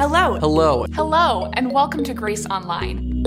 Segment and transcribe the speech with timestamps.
[0.00, 0.38] Hello.
[0.38, 0.86] Hello.
[0.94, 3.22] Hello, and welcome to Grace Online.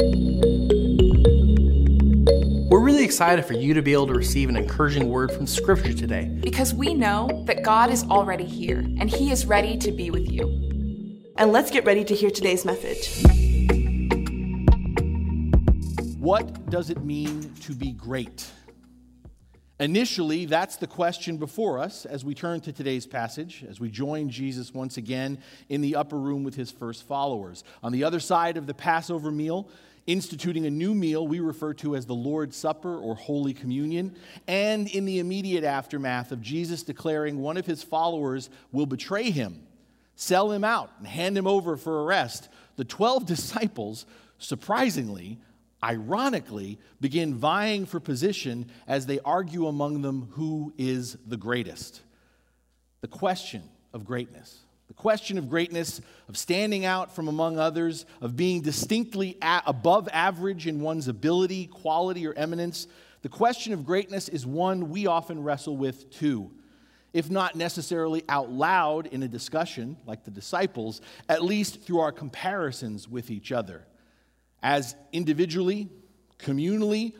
[2.67, 5.93] We're really excited for you to be able to receive an encouraging word from Scripture
[5.93, 6.35] today.
[6.41, 10.27] Because we know that God is already here and He is ready to be with
[10.31, 11.21] you.
[11.37, 13.23] And let's get ready to hear today's message.
[16.17, 18.51] What does it mean to be great?
[19.79, 24.29] Initially, that's the question before us as we turn to today's passage, as we join
[24.29, 27.63] Jesus once again in the upper room with his first followers.
[27.81, 29.67] On the other side of the Passover meal,
[30.05, 34.15] instituting a new meal we refer to as the Lord's Supper or Holy Communion,
[34.47, 39.65] and in the immediate aftermath of Jesus declaring one of his followers will betray him,
[40.15, 44.05] sell him out, and hand him over for arrest, the 12 disciples,
[44.37, 45.39] surprisingly,
[45.83, 52.01] ironically, begin vying for position as they argue among them who is the greatest.
[53.01, 54.59] The question of greatness.
[54.87, 60.67] The question of greatness, of standing out from among others, of being distinctly above average
[60.67, 62.87] in one's ability, quality, or eminence,
[63.21, 66.51] the question of greatness is one we often wrestle with too.
[67.13, 72.11] If not necessarily out loud in a discussion like the disciples, at least through our
[72.11, 73.85] comparisons with each other
[74.63, 75.89] as individually,
[76.39, 77.13] communally,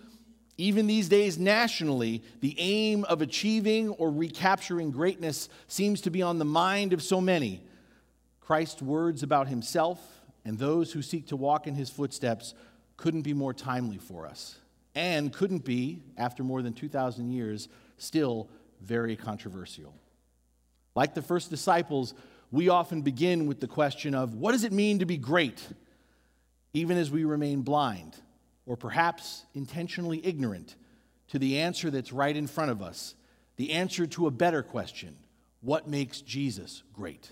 [0.58, 6.40] even these days nationally, the aim of achieving or recapturing greatness seems to be on
[6.40, 7.62] the mind of so many.
[8.40, 10.00] Christ's words about himself
[10.46, 12.54] and those who seek to walk in his footsteps
[12.98, 14.58] couldn't be more timely for us,
[14.94, 18.50] and couldn't be, after more than 2,000 years, still
[18.82, 19.94] very controversial.
[20.96, 22.14] Like the first disciples,
[22.52, 25.60] we often begin with the question of what does it mean to be great?
[26.74, 28.16] Even as we remain blind
[28.66, 30.76] or perhaps intentionally ignorant
[31.30, 33.16] to the answer that's right in front of us,
[33.56, 35.16] the answer to a better question
[35.62, 37.32] what makes Jesus great?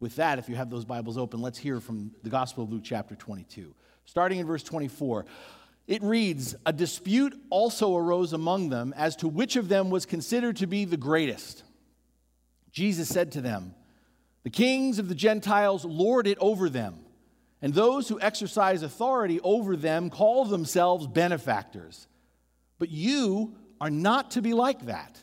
[0.00, 2.82] With that, if you have those Bibles open, let's hear from the Gospel of Luke,
[2.82, 3.74] chapter 22.
[4.06, 5.26] Starting in verse 24,
[5.86, 10.56] it reads A dispute also arose among them as to which of them was considered
[10.56, 11.64] to be the greatest.
[12.72, 13.74] Jesus said to them,
[14.42, 17.03] The kings of the Gentiles lord it over them
[17.64, 22.06] and those who exercise authority over them call themselves benefactors.
[22.78, 25.18] But you are not to be like that.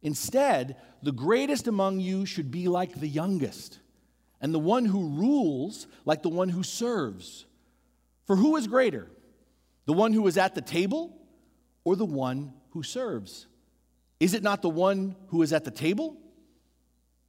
[0.00, 3.80] Instead, the greatest among you should be like the youngest,
[4.40, 7.46] and the one who rules like the one who serves.
[8.28, 9.10] For who is greater,
[9.86, 11.18] the one who is at the table
[11.82, 13.48] or the one who serves?
[14.20, 16.16] Is it not the one who is at the table?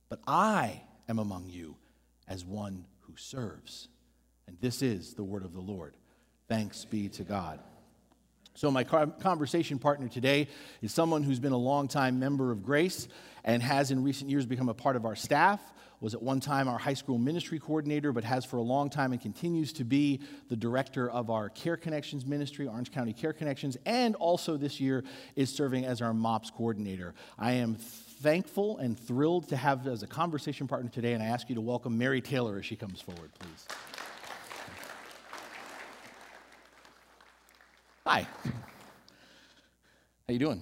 [0.09, 1.75] But I am among you
[2.27, 3.87] as one who serves.
[4.51, 5.95] And this is the word of the Lord.
[6.49, 7.59] Thanks be to God.
[8.53, 10.49] So, my conversation partner today
[10.81, 13.07] is someone who's been a longtime member of Grace
[13.45, 15.61] and has in recent years become a part of our staff.
[16.01, 19.13] Was at one time our high school ministry coordinator, but has for a long time
[19.13, 20.19] and continues to be
[20.49, 25.05] the director of our Care Connections ministry, Orange County Care Connections, and also this year
[25.37, 27.13] is serving as our MOPS coordinator.
[27.37, 31.47] I am thankful and thrilled to have as a conversation partner today, and I ask
[31.47, 33.67] you to welcome Mary Taylor as she comes forward, please.
[38.11, 38.27] Hi.
[40.27, 40.61] How you doing?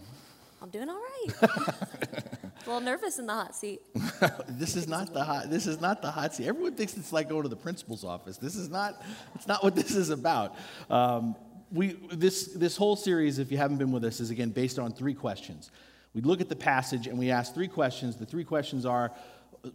[0.62, 1.34] I'm doing all right.
[1.42, 3.82] a little nervous in the hot seat.
[4.50, 5.50] this is not the hot.
[5.50, 6.46] This is not the hot seat.
[6.46, 8.38] Everyone thinks it's like going to the principal's office.
[8.38, 9.02] This is not.
[9.34, 10.58] It's not what this is about.
[10.92, 11.36] Um,
[11.72, 14.92] we this this whole series, if you haven't been with us, is again based on
[14.92, 15.72] three questions.
[16.14, 18.16] We look at the passage and we ask three questions.
[18.16, 19.12] The three questions are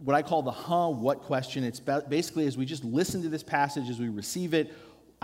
[0.01, 1.65] what I call the huh, what question.
[1.65, 4.73] It's basically as we just listen to this passage, as we receive it,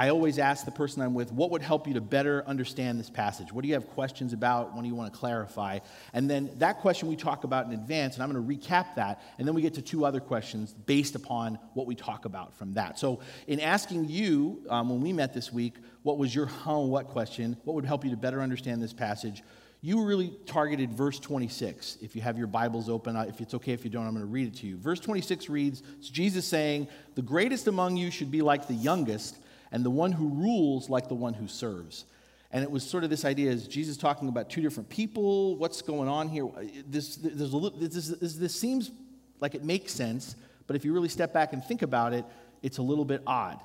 [0.02, 3.12] I always ask the person I'm with, what would help you to better understand this
[3.12, 3.54] passage?
[3.54, 4.74] What do you have questions about?
[4.74, 5.78] What do you want to clarify?
[6.12, 9.22] And then that question we talk about in advance, and I'm going to recap that,
[9.38, 12.74] and then we get to two other questions based upon what we talk about from
[12.74, 12.98] that.
[12.98, 17.06] So, in asking you, um, when we met this week, what was your how what
[17.06, 17.56] question?
[17.64, 19.44] What would help you to better understand this passage?
[19.82, 22.00] You really targeted verse 26.
[22.02, 24.26] If you have your Bibles open, uh, if it's okay if you don't, I'm going
[24.26, 24.78] to read it to you.
[24.78, 29.38] Verse 26 reads It's Jesus saying, The greatest among you should be like the youngest
[29.72, 32.06] and the one who rules like the one who serves.
[32.52, 35.56] And it was sort of this idea is Jesus talking about two different people?
[35.56, 36.48] What's going on here?
[36.88, 38.92] This, there's a little, this, this, this seems
[39.40, 40.36] like it makes sense,
[40.68, 42.26] but if you really step back and think about it,
[42.62, 43.60] it's a little bit odd.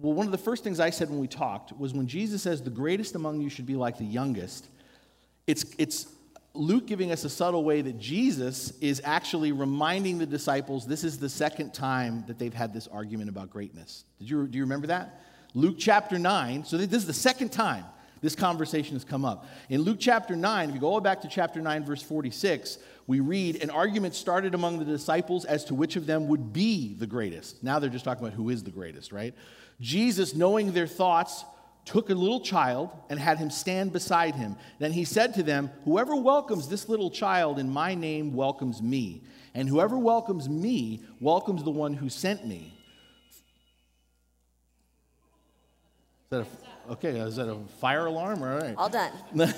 [0.00, 2.62] Well, one of the first things I said when we talked was when Jesus says
[2.62, 4.66] the greatest among you should be like the youngest,
[5.46, 6.08] it's, it's
[6.54, 11.18] Luke giving us a subtle way that Jesus is actually reminding the disciples this is
[11.18, 14.04] the second time that they've had this argument about greatness.
[14.20, 15.20] Did you, do you remember that?
[15.54, 16.64] Luke chapter 9.
[16.64, 17.84] So, this is the second time
[18.20, 19.46] this conversation has come up.
[19.68, 23.20] In Luke chapter 9, if you go all back to chapter 9, verse 46, we
[23.20, 27.06] read an argument started among the disciples as to which of them would be the
[27.06, 27.62] greatest.
[27.62, 29.34] Now they're just talking about who is the greatest, right?
[29.80, 31.44] Jesus, knowing their thoughts,
[31.84, 34.56] took a little child and had him stand beside him.
[34.78, 39.22] Then he said to them, Whoever welcomes this little child in my name welcomes me.
[39.54, 42.72] And whoever welcomes me welcomes the one who sent me.
[46.24, 48.42] Is that a, okay, is that a fire alarm?
[48.42, 48.74] All right.
[48.76, 49.12] All done.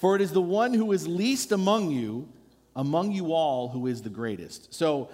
[0.00, 2.28] For it is the one who is least among you,
[2.74, 4.74] among you all, who is the greatest.
[4.74, 5.08] So,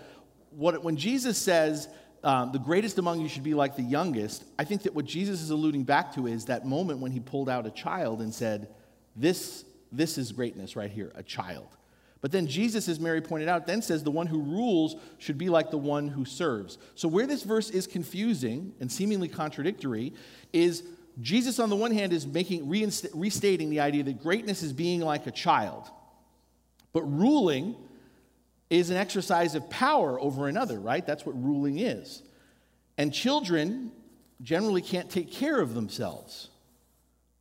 [0.51, 1.89] what, when Jesus says,
[2.25, 5.41] um, the greatest among you should be like the youngest, I think that what Jesus
[5.43, 8.69] is alluding back to is that moment when he pulled out a child and said,
[9.17, 11.69] This, this is greatness right here, a child.
[12.21, 15.49] But then Jesus, as Mary pointed out, then says the one who rules should be
[15.49, 16.79] like the one who serves.
[16.95, 20.13] So, where this verse is confusing and seemingly contradictory
[20.53, 20.85] is
[21.21, 25.27] Jesus, on the one hand, is making, restating the idea that greatness is being like
[25.27, 25.91] a child,
[26.93, 27.77] but ruling
[28.79, 31.07] is an exercise of power over another, right?
[31.07, 32.23] That's what ruling is.
[32.97, 33.93] And children
[34.41, 36.49] generally can't take care of themselves.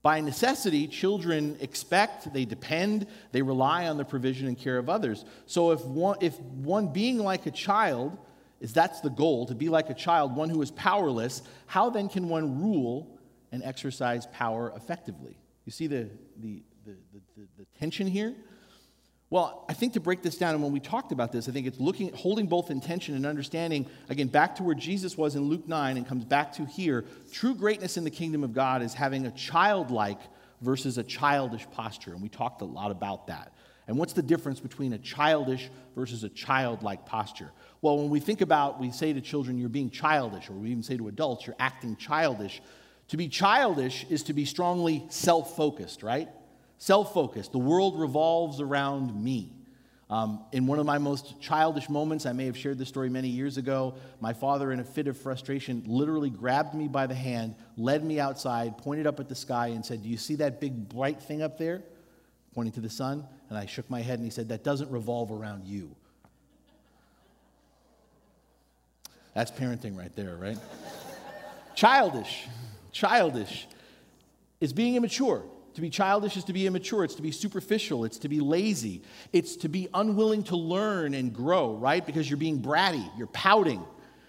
[0.04, 5.24] By necessity, children expect, they depend, they rely on the provision and care of others.
[5.46, 8.18] So if one, if one being like a child
[8.60, 12.10] is that's the goal, to be like a child, one who is powerless, how then
[12.10, 13.20] can one rule
[13.52, 15.38] and exercise power effectively?
[15.66, 18.36] You see the, the, the, the, the tension here?
[19.32, 21.66] Well, I think to break this down, and when we talked about this, I think
[21.66, 25.70] it's looking, holding both intention and understanding, again, back to where Jesus was in Luke
[25.70, 27.06] 9 and comes back to here.
[27.32, 30.20] True greatness in the kingdom of God is having a childlike
[30.60, 32.12] versus a childish posture.
[32.12, 33.54] And we talked a lot about that.
[33.88, 37.52] And what's the difference between a childish versus a childlike posture?
[37.82, 40.84] Well, when we think about, we say to children, you're being childish, or we even
[40.84, 42.62] say to adults, you're acting childish.
[43.08, 46.28] To be childish is to be strongly self focused, right?
[46.82, 47.52] Self focused.
[47.52, 49.54] The world revolves around me.
[50.10, 53.30] Um, in one of my most childish moments, I may have shared this story many
[53.30, 53.94] years ago.
[54.20, 58.20] My father, in a fit of frustration, literally grabbed me by the hand, led me
[58.20, 61.42] outside, pointed up at the sky, and said, Do you see that big bright thing
[61.44, 61.84] up there?
[62.56, 63.26] Pointing to the sun.
[63.50, 65.96] And I shook my head and he said, That doesn't revolve around you.
[69.36, 70.58] That's parenting right there, right?
[71.76, 72.48] childish,
[72.92, 73.68] childish
[74.60, 75.44] is being immature.
[75.76, 77.04] To be childish is to be immature.
[77.04, 78.04] It's to be superficial.
[78.04, 79.02] It's to be lazy.
[79.32, 82.06] It's to be unwilling to learn and grow, right?
[82.06, 83.10] Because you're being bratty.
[83.18, 83.86] You're pouting.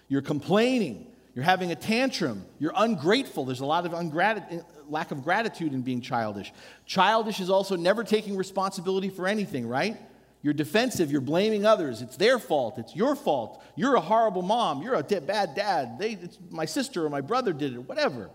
[0.07, 1.07] You're complaining.
[1.35, 2.45] You're having a tantrum.
[2.59, 3.45] You're ungrateful.
[3.45, 6.53] There's a lot of ungrat- eh, lack of gratitude in being childish.
[6.85, 9.97] Childish is also never taking responsibility for anything, right?
[10.43, 11.11] You're defensive.
[11.11, 12.01] You're blaming others.
[12.01, 12.77] It's their fault.
[12.77, 13.63] It's your fault.
[13.75, 14.83] You're a horrible mom.
[14.83, 15.97] You're a bad dad.
[15.97, 16.19] They,
[16.51, 18.29] my sister or my brother did it, whatever.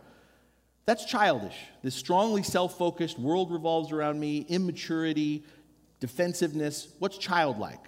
[0.88, 1.54] That's childish.
[1.82, 5.44] This strongly self focused world revolves around me, immaturity,
[6.00, 6.88] defensiveness.
[6.98, 7.84] What's childlike?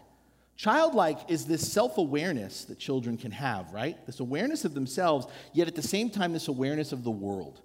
[0.56, 3.97] Childlike is this self awareness that children can have, right?
[4.05, 7.62] This awareness of themselves, yet at the same time, this awareness of the world,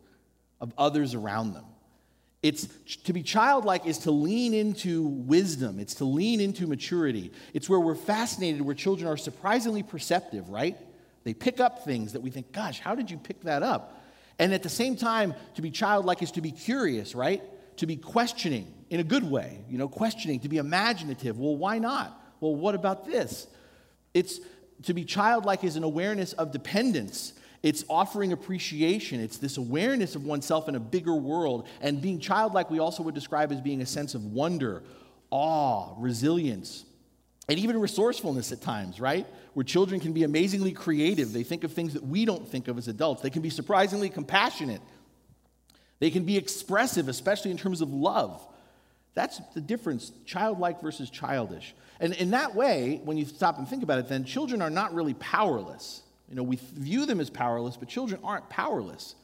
[0.62, 1.66] of others around them.
[2.42, 2.68] It's
[3.04, 7.34] to be childlike is to lean into wisdom, it's to lean into maturity.
[7.54, 10.78] It's where we're fascinated, where children are surprisingly perceptive, right?
[11.26, 14.02] They pick up things that we think, gosh, how did you pick that up?
[14.40, 17.42] And at the same time, to be childlike is to be curious, right?
[17.78, 21.40] To be questioning in a good way, you know, questioning, to be imaginative.
[21.40, 22.22] Well, why not?
[22.40, 23.48] Well, what about this?
[24.14, 24.40] It's
[24.84, 27.34] to be childlike is an awareness of dependence.
[27.64, 29.20] It's offering appreciation.
[29.20, 31.68] It's this awareness of oneself in a bigger world.
[31.82, 34.84] And being childlike, we also would describe as being a sense of wonder,
[35.32, 36.86] awe, resilience,
[37.48, 39.28] and even resourcefulness at times, right?
[39.54, 41.32] Where children can be amazingly creative.
[41.32, 43.22] They think of things that we don't think of as adults.
[43.22, 44.82] They can be surprisingly compassionate.
[46.00, 48.46] They can be expressive, especially in terms of love.
[49.14, 51.74] That's the difference, childlike versus childish.
[52.00, 54.94] And in that way, when you stop and think about it, then children are not
[54.94, 56.02] really powerless.
[56.28, 59.16] You know, we view them as powerless, but children aren't powerless.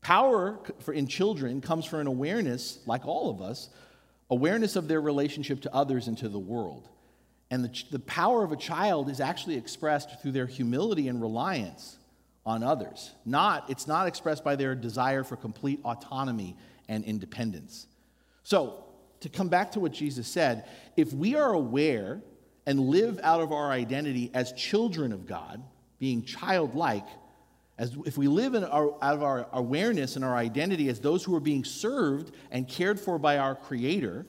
[0.00, 3.68] Power for, in children comes from an awareness, like all of us,
[4.30, 6.88] awareness of their relationship to others and to the world.
[7.50, 11.98] And the, the power of a child is actually expressed through their humility and reliance
[12.46, 13.12] on others.
[13.24, 16.56] Not, it's not expressed by their desire for complete autonomy
[16.88, 17.86] and independence.
[18.42, 18.84] So,
[19.20, 20.64] to come back to what Jesus said,
[20.96, 22.22] if we are aware
[22.66, 25.62] and live out of our identity as children of God,
[25.98, 27.06] being childlike,
[27.76, 31.22] as if we live in our, out of our awareness and our identity as those
[31.22, 34.26] who are being served and cared for by our Creator,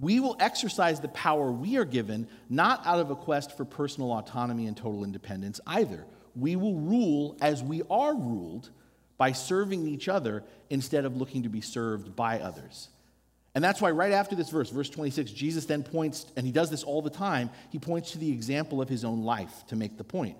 [0.00, 4.12] we will exercise the power we are given not out of a quest for personal
[4.12, 6.06] autonomy and total independence either.
[6.34, 8.70] We will rule as we are ruled
[9.18, 12.88] by serving each other instead of looking to be served by others.
[13.54, 16.70] And that's why, right after this verse, verse 26, Jesus then points, and he does
[16.70, 19.98] this all the time, he points to the example of his own life to make
[19.98, 20.36] the point.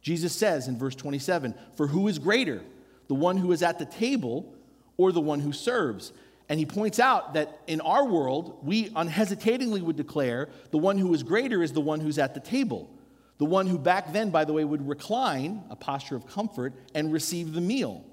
[0.00, 2.62] Jesus says in verse 27 For who is greater,
[3.08, 4.54] the one who is at the table
[4.96, 6.12] or the one who serves?
[6.52, 11.14] And he points out that in our world, we unhesitatingly would declare the one who
[11.14, 12.90] is greater is the one who's at the table.
[13.38, 17.10] The one who back then, by the way, would recline, a posture of comfort, and
[17.10, 18.04] receive the meal.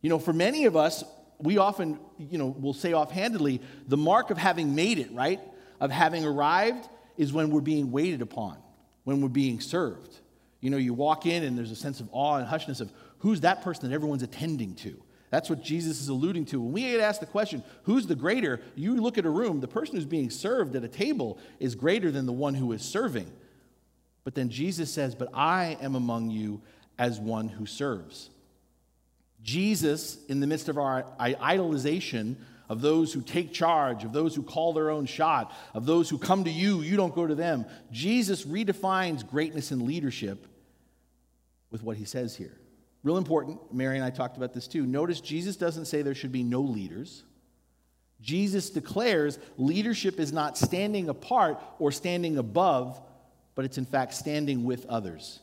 [0.00, 1.04] You know, for many of us,
[1.38, 5.38] we often, you know, will say offhandedly, the mark of having made it, right?
[5.78, 8.56] Of having arrived is when we're being waited upon,
[9.04, 10.18] when we're being served.
[10.58, 13.42] You know, you walk in and there's a sense of awe and hushness of who's
[13.42, 15.00] that person that everyone's attending to?
[15.30, 16.60] That's what Jesus is alluding to.
[16.60, 18.60] When we get asked the question, who's the greater?
[18.74, 22.10] You look at a room, the person who's being served at a table is greater
[22.10, 23.30] than the one who is serving.
[24.24, 26.60] But then Jesus says, But I am among you
[26.98, 28.30] as one who serves.
[29.42, 32.36] Jesus, in the midst of our idolization
[32.68, 36.18] of those who take charge, of those who call their own shot, of those who
[36.18, 40.46] come to you, you don't go to them, Jesus redefines greatness and leadership
[41.70, 42.59] with what he says here.
[43.02, 44.84] Real important, Mary and I talked about this too.
[44.84, 47.24] Notice Jesus doesn't say there should be no leaders.
[48.20, 53.00] Jesus declares leadership is not standing apart or standing above,
[53.54, 55.40] but it's in fact standing with others.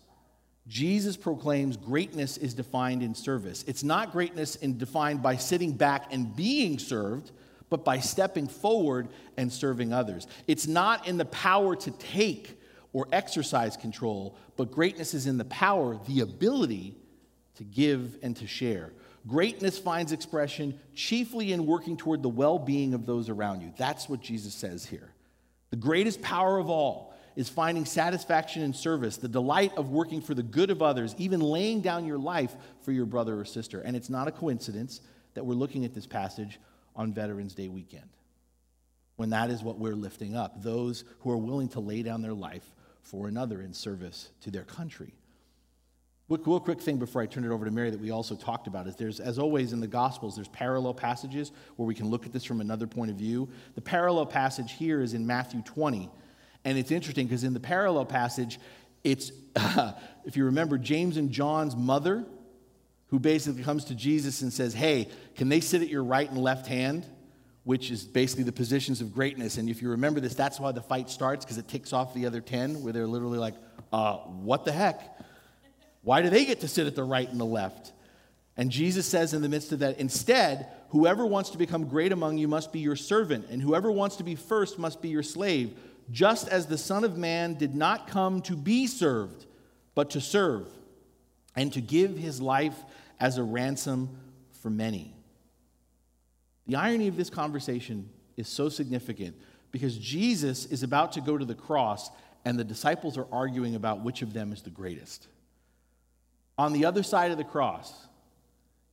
[0.67, 3.63] Jesus proclaims greatness is defined in service.
[3.67, 7.31] It's not greatness in defined by sitting back and being served,
[7.69, 10.27] but by stepping forward and serving others.
[10.45, 12.59] It's not in the power to take
[12.93, 16.95] or exercise control, but greatness is in the power, the ability
[17.57, 18.91] to give and to share.
[19.27, 23.73] Greatness finds expression chiefly in working toward the well being of those around you.
[23.77, 25.11] That's what Jesus says here.
[25.69, 30.33] The greatest power of all is finding satisfaction in service, the delight of working for
[30.33, 33.81] the good of others, even laying down your life for your brother or sister.
[33.81, 35.01] And it's not a coincidence
[35.35, 36.59] that we're looking at this passage
[36.95, 38.09] on Veterans Day weekend,
[39.17, 42.33] when that is what we're lifting up those who are willing to lay down their
[42.33, 42.73] life
[43.03, 45.13] for another in service to their country.
[46.29, 48.85] Real quick thing before I turn it over to Mary that we also talked about
[48.85, 52.33] is there's, as always in the Gospels, there's parallel passages where we can look at
[52.33, 53.47] this from another point of view.
[53.75, 56.09] The parallel passage here is in Matthew 20,
[56.65, 58.59] and it's interesting because in the parallel passage,
[59.05, 59.93] it's, uh,
[60.25, 62.25] if you remember, James and John's mother,
[63.07, 66.37] who basically comes to Jesus and says, Hey, can they sit at your right and
[66.37, 67.05] left hand?
[67.63, 69.57] Which is basically the positions of greatness.
[69.57, 72.25] And if you remember this, that's why the fight starts, because it ticks off the
[72.25, 73.55] other 10, where they're literally like,
[73.93, 75.17] uh, What the heck?
[76.07, 77.91] Why do they get to sit at the right and the left?
[78.55, 82.37] And Jesus says in the midst of that, instead, whoever wants to become great among
[82.37, 85.77] you must be your servant, and whoever wants to be first must be your slave
[86.09, 89.47] just as the Son of Man did not come to be served,
[89.95, 90.69] but to serve,
[91.57, 92.85] and to give his life
[93.19, 94.07] as a ransom
[94.61, 95.13] for many.
[96.67, 99.35] The irony of this conversation is so significant
[99.73, 102.11] because Jesus is about to go to the cross,
[102.45, 105.27] and the disciples are arguing about which of them is the greatest.
[106.57, 108.07] On the other side of the cross,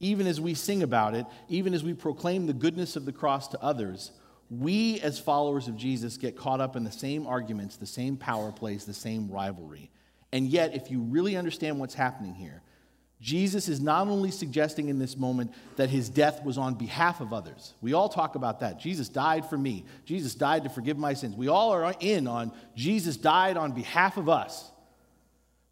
[0.01, 3.49] even as we sing about it, even as we proclaim the goodness of the cross
[3.49, 4.11] to others,
[4.51, 8.53] we as followers of Jesus get caught up in the same arguments, the same power
[8.53, 9.91] plays, the same rivalry.
[10.33, 12.63] And yet, if you really understand what's happening here,
[13.21, 17.33] Jesus is not only suggesting in this moment that his death was on behalf of
[17.33, 17.73] others.
[17.81, 18.79] We all talk about that.
[18.79, 19.87] Jesus died for me.
[20.05, 21.35] Jesus died to forgive my sins.
[21.35, 24.71] We all are in on Jesus died on behalf of us.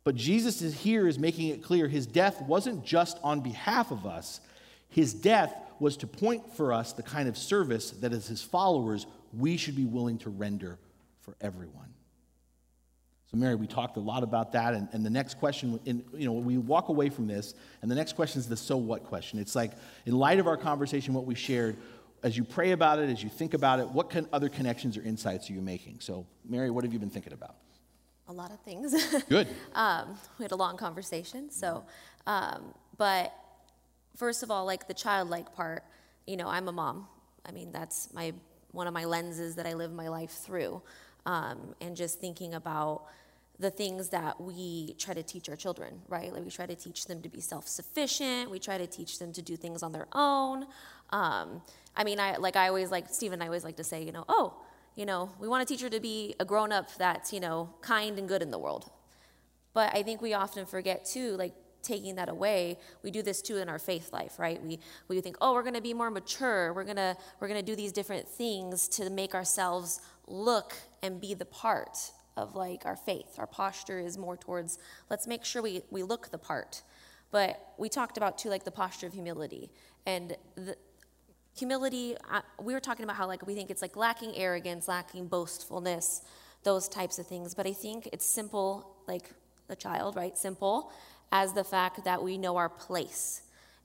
[0.04, 4.04] But Jesus is here is making it clear his death wasn't just on behalf of
[4.06, 4.40] us.
[4.88, 9.06] His death was to point for us the kind of service that as his followers
[9.32, 10.78] we should be willing to render
[11.20, 11.92] for everyone.
[13.30, 14.74] So, Mary, we talked a lot about that.
[14.74, 17.94] And, and the next question, in, you know, we walk away from this, and the
[17.94, 19.38] next question is the so what question.
[19.38, 19.72] It's like,
[20.04, 21.78] in light of our conversation, what we shared,
[22.22, 25.48] as you pray about it, as you think about it, what other connections or insights
[25.48, 26.00] are you making?
[26.00, 27.56] So, Mary, what have you been thinking about?
[28.32, 28.94] A lot of things.
[29.28, 29.46] Good.
[29.74, 31.50] um, we had a long conversation.
[31.50, 31.84] So,
[32.26, 33.34] um, but
[34.16, 35.84] first of all, like the childlike part,
[36.26, 37.08] you know, I'm a mom.
[37.44, 38.32] I mean, that's my
[38.70, 40.80] one of my lenses that I live my life through,
[41.26, 43.02] um, and just thinking about
[43.58, 46.32] the things that we try to teach our children, right?
[46.32, 48.50] Like we try to teach them to be self-sufficient.
[48.50, 50.64] We try to teach them to do things on their own.
[51.10, 51.60] Um,
[51.94, 53.42] I mean, I like I always like Stephen.
[53.42, 54.54] I always like to say, you know, oh,
[54.94, 58.28] you know, we want a teacher to be a grown-up that's you know kind and
[58.28, 58.90] good in the world.
[59.74, 63.56] But I think we often forget too, like taking that away we do this too
[63.56, 66.84] in our faith life right we we think oh we're to be more mature we're
[66.84, 71.98] to we're to do these different things to make ourselves look and be the part
[72.36, 74.78] of like our faith our posture is more towards
[75.10, 76.82] let's make sure we we look the part
[77.32, 79.70] But we talked about too, like the posture of humility.
[80.06, 80.76] And the,
[81.54, 85.26] humility, uh, we were talking about how like we think it's like lacking arrogance, lacking
[85.26, 86.22] boastfulness,
[86.62, 87.54] those types of things.
[87.54, 89.30] But I think it's simple, like
[89.68, 90.36] a child, right?
[90.36, 90.92] Simple
[91.30, 93.42] as the fact that we know our place.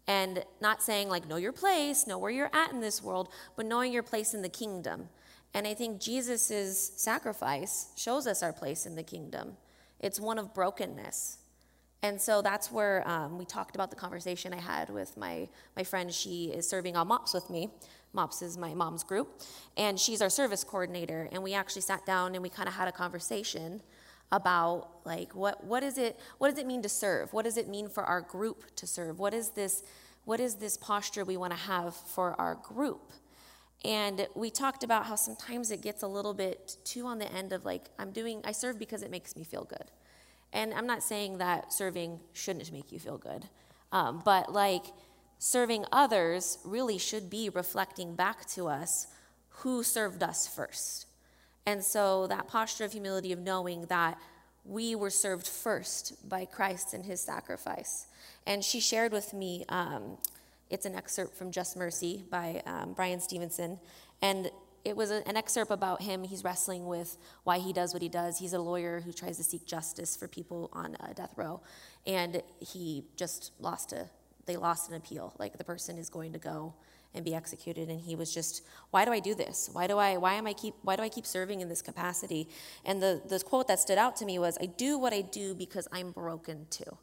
[0.08, 3.66] And not saying like know your place, know where you're at in this world, but
[3.66, 5.10] knowing your place in the kingdom.
[5.54, 9.58] And I think Jesus' sacrifice shows us our place in the kingdom.
[10.00, 11.40] It's one of brokenness.
[12.04, 15.84] And so that's where um, we talked about the conversation I had with my, my
[15.84, 16.14] friend.
[16.14, 17.70] She is serving on MOPS with me.
[18.14, 19.42] MOPS is my mom's group.
[19.76, 21.28] And she's our service coordinator.
[21.32, 23.82] And we actually sat down and we kind of had a conversation
[24.32, 27.70] about like what, what is it what does it mean to serve what does it
[27.70, 29.84] mean for our group to serve what is this
[30.26, 33.14] what is this posture we want to have for our group
[33.86, 37.54] and we talked about how sometimes it gets a little bit too on the end
[37.54, 39.92] of like i'm doing i serve because it makes me feel good
[40.54, 43.46] and I'm not saying that serving shouldn't make you feel good,
[43.92, 44.86] um, but like
[45.40, 49.08] serving others really should be reflecting back to us
[49.50, 51.08] who served us first.
[51.66, 54.18] And so that posture of humility of knowing that
[54.64, 58.08] we were served first by Christ and his sacrifice.
[58.46, 60.18] And she shared with me, um,
[60.70, 63.80] it's an excerpt from Just Mercy by um, Bryan Stevenson.
[64.22, 64.50] And
[64.88, 66.24] it was an excerpt about him.
[66.24, 68.40] He's wrestling with why he does what he does.
[68.40, 71.62] He's a lawyer who tries to seek justice for people on uh, death row,
[72.06, 74.10] and he just lost a.
[74.46, 75.34] They lost an appeal.
[75.38, 76.74] Like the person is going to go
[77.14, 79.70] and be executed, and he was just, why do I do this?
[79.74, 80.16] Why do I?
[80.16, 80.74] Why am I keep?
[80.84, 82.48] Why do I keep serving in this capacity?
[82.86, 85.54] And the the quote that stood out to me was, I do what I do
[85.54, 86.98] because I'm broken too.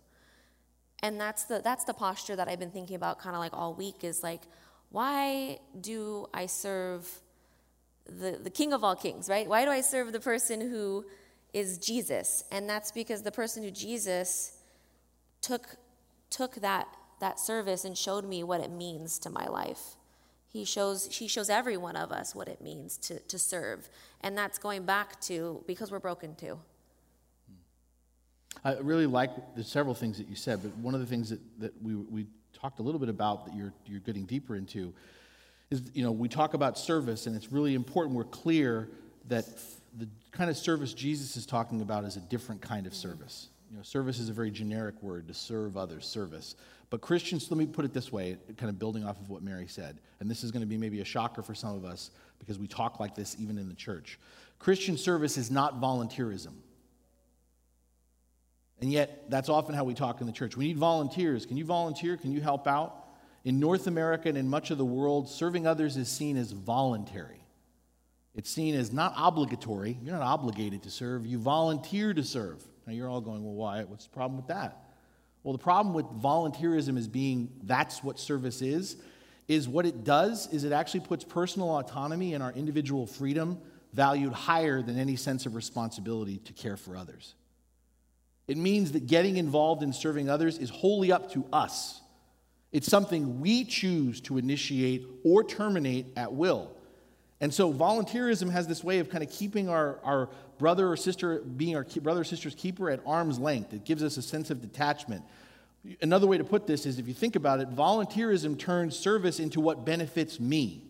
[1.03, 3.75] And that's the that's the posture that I've been thinking about, kind of like all
[3.75, 4.05] week.
[4.05, 4.43] Is like,
[4.89, 7.21] why do I serve?
[8.07, 9.49] The, the king of all kings, right?
[9.49, 11.05] Why do I serve the person who
[11.53, 12.45] is Jesus?
[12.51, 14.59] And that's because the person who Jesus
[15.41, 15.77] took,
[16.31, 16.89] took that,
[17.21, 19.97] that service and showed me what it means to my life.
[20.49, 23.89] He shows, he shows every one of us what it means to, to serve.
[24.21, 26.59] And that's going back to because we're broken too.
[28.65, 31.41] I really like the several things that you said, but one of the things that,
[31.61, 34.95] that we, we talked a little bit about that you're, you're getting deeper into
[35.71, 38.89] is, you know, we talk about service, and it's really important we're clear
[39.29, 39.47] that
[39.97, 43.49] the kind of service Jesus is talking about is a different kind of service.
[43.71, 46.55] You know, service is a very generic word to serve others, service.
[46.91, 49.67] But Christians, let me put it this way, kind of building off of what Mary
[49.67, 52.59] said, and this is going to be maybe a shocker for some of us because
[52.59, 54.19] we talk like this even in the church.
[54.59, 56.53] Christian service is not volunteerism.
[58.81, 60.57] And yet, that's often how we talk in the church.
[60.57, 61.47] We need volunteers.
[61.47, 62.17] Can you volunteer?
[62.17, 63.04] Can you help out?
[63.45, 67.45] In North America and in much of the world, serving others is seen as voluntary.
[68.35, 69.99] It's seen as not obligatory.
[70.03, 72.65] You're not obligated to serve, you volunteer to serve.
[72.87, 73.85] Now you're all going, well, why?
[73.85, 74.85] What's the problem with that?
[75.43, 78.97] Well, the problem with volunteerism as being that's what service is,
[79.47, 83.61] is what it does is it actually puts personal autonomy and our individual freedom
[83.93, 87.35] valued higher than any sense of responsibility to care for others.
[88.49, 92.01] It means that getting involved in serving others is wholly up to us.
[92.75, 96.77] It's something we choose to initiate or terminate at will.
[97.41, 101.39] And so volunteerism has this way of kind of keeping our, our brother or sister,
[101.39, 103.73] being our brother or sister's keeper at arm's length.
[103.73, 105.23] It gives us a sense of detachment.
[106.03, 109.61] Another way to put this is if you think about it, volunteerism turns service into
[109.61, 110.83] what benefits me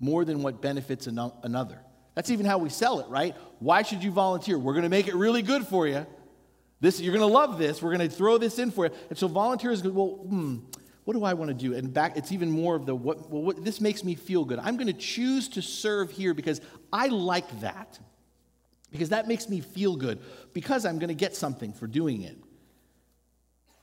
[0.00, 1.78] more than what benefits another.
[2.14, 3.36] That's even how we sell it, right?
[3.58, 4.58] Why should you volunteer?
[4.58, 6.06] We're going to make it really good for you.
[6.80, 7.82] This, you're going to love this.
[7.82, 8.92] We're going to throw this in for you.
[9.10, 10.58] And so volunteers go, well, hmm,
[11.04, 11.74] what do I want to do?
[11.74, 14.58] And back, it's even more of the what, well, what this makes me feel good.
[14.60, 16.60] I'm going to choose to serve here because
[16.92, 17.98] I like that.
[18.90, 20.20] Because that makes me feel good.
[20.52, 22.36] Because I'm going to get something for doing it.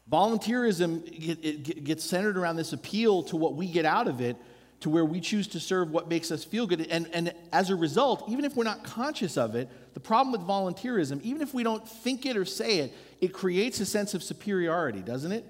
[0.09, 4.37] Volunteerism it, it gets centered around this appeal to what we get out of it,
[4.79, 6.87] to where we choose to serve what makes us feel good.
[6.89, 10.41] And, and as a result, even if we're not conscious of it, the problem with
[10.41, 14.23] volunteerism, even if we don't think it or say it, it creates a sense of
[14.23, 15.45] superiority, doesn't it?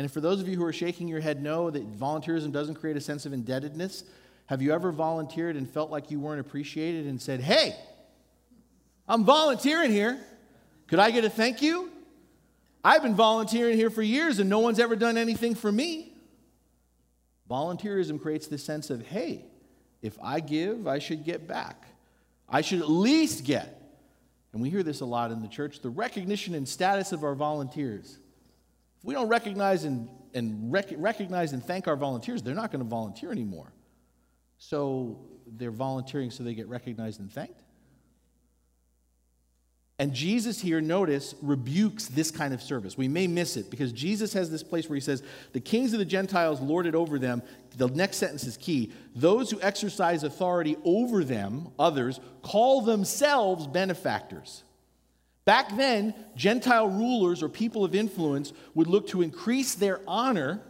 [0.00, 2.96] And for those of you who are shaking your head no, that volunteerism doesn't create
[2.96, 4.04] a sense of indebtedness,
[4.46, 7.76] have you ever volunteered and felt like you weren't appreciated and said, hey,
[9.06, 10.18] I'm volunteering here.
[10.86, 11.90] Could I get a thank you?
[12.82, 16.14] I've been volunteering here for years and no one's ever done anything for me.
[17.50, 19.44] Volunteerism creates this sense of, hey,
[20.00, 21.84] if I give, I should get back.
[22.48, 23.82] I should at least get,
[24.54, 27.34] and we hear this a lot in the church, the recognition and status of our
[27.34, 28.16] volunteers.
[29.00, 32.84] If we don't recognize and, and rec- recognize and thank our volunteers, they're not going
[32.84, 33.72] to volunteer anymore.
[34.58, 37.62] So they're volunteering so they get recognized and thanked.
[39.98, 42.96] And Jesus here, notice, rebukes this kind of service.
[42.96, 45.98] We may miss it because Jesus has this place where he says, The kings of
[45.98, 47.42] the Gentiles lord it over them.
[47.76, 48.92] The next sentence is key.
[49.14, 54.62] Those who exercise authority over them, others, call themselves benefactors.
[55.44, 60.60] Back then, Gentile rulers or people of influence would look to increase their honor,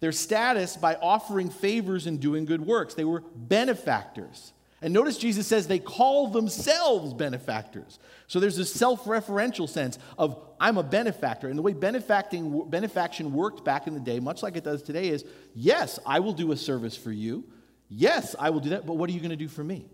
[0.00, 2.94] their status, by offering favors and doing good works.
[2.94, 4.52] They were benefactors.
[4.82, 7.98] And notice Jesus says they call themselves benefactors.
[8.26, 11.48] So there's this self referential sense of I'm a benefactor.
[11.48, 15.08] And the way benefacting, benefaction worked back in the day, much like it does today,
[15.08, 17.44] is yes, I will do a service for you.
[17.88, 19.86] Yes, I will do that, but what are you going to do for me?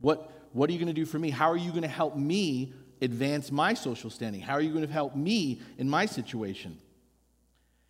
[0.00, 1.30] What, what are you going to do for me?
[1.30, 4.40] How are you going to help me advance my social standing?
[4.40, 6.78] How are you going to help me in my situation?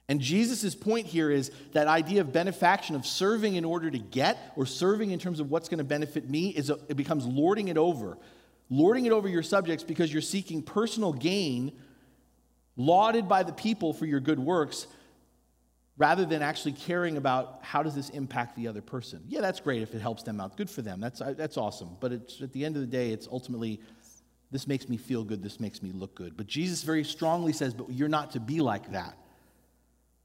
[0.08, 4.52] And Jesus' point here is that idea of benefaction, of serving in order to get,
[4.56, 7.68] or serving in terms of what's going to benefit me, is a, it becomes lording
[7.68, 8.18] it over.
[8.68, 11.72] Lording it over your subjects because you're seeking personal gain,
[12.76, 14.88] lauded by the people for your good works,
[16.00, 19.22] rather than actually caring about how does this impact the other person.
[19.28, 20.56] Yeah, that's great if it helps them out.
[20.56, 20.98] Good for them.
[20.98, 21.90] That's, that's awesome.
[22.00, 23.82] But at the end of the day, it's ultimately
[24.50, 26.38] this makes me feel good, this makes me look good.
[26.38, 29.14] But Jesus very strongly says, but you're not to be like that.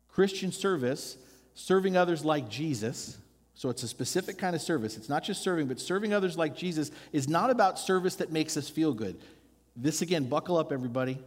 [0.08, 1.18] Christian service,
[1.56, 3.18] serving others like Jesus,
[3.54, 4.96] so it's a specific kind of service.
[4.96, 8.56] It's not just serving, but serving others like Jesus is not about service that makes
[8.56, 9.18] us feel good.
[9.76, 11.20] This again, buckle up, everybody.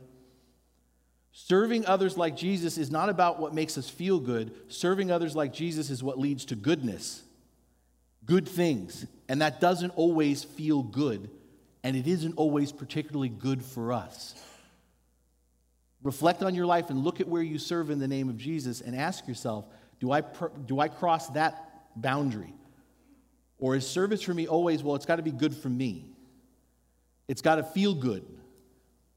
[1.33, 4.53] Serving others like Jesus is not about what makes us feel good.
[4.69, 7.23] Serving others like Jesus is what leads to goodness,
[8.25, 9.07] good things.
[9.29, 11.31] And that doesn't always feel good,
[11.85, 14.35] and it isn't always particularly good for us.
[16.03, 18.81] Reflect on your life and look at where you serve in the name of Jesus
[18.81, 19.65] and ask yourself
[20.01, 20.23] do I,
[20.67, 22.55] do I cross that boundary?
[23.59, 26.07] Or is service for me always, well, it's got to be good for me?
[27.27, 28.25] It's got to feel good.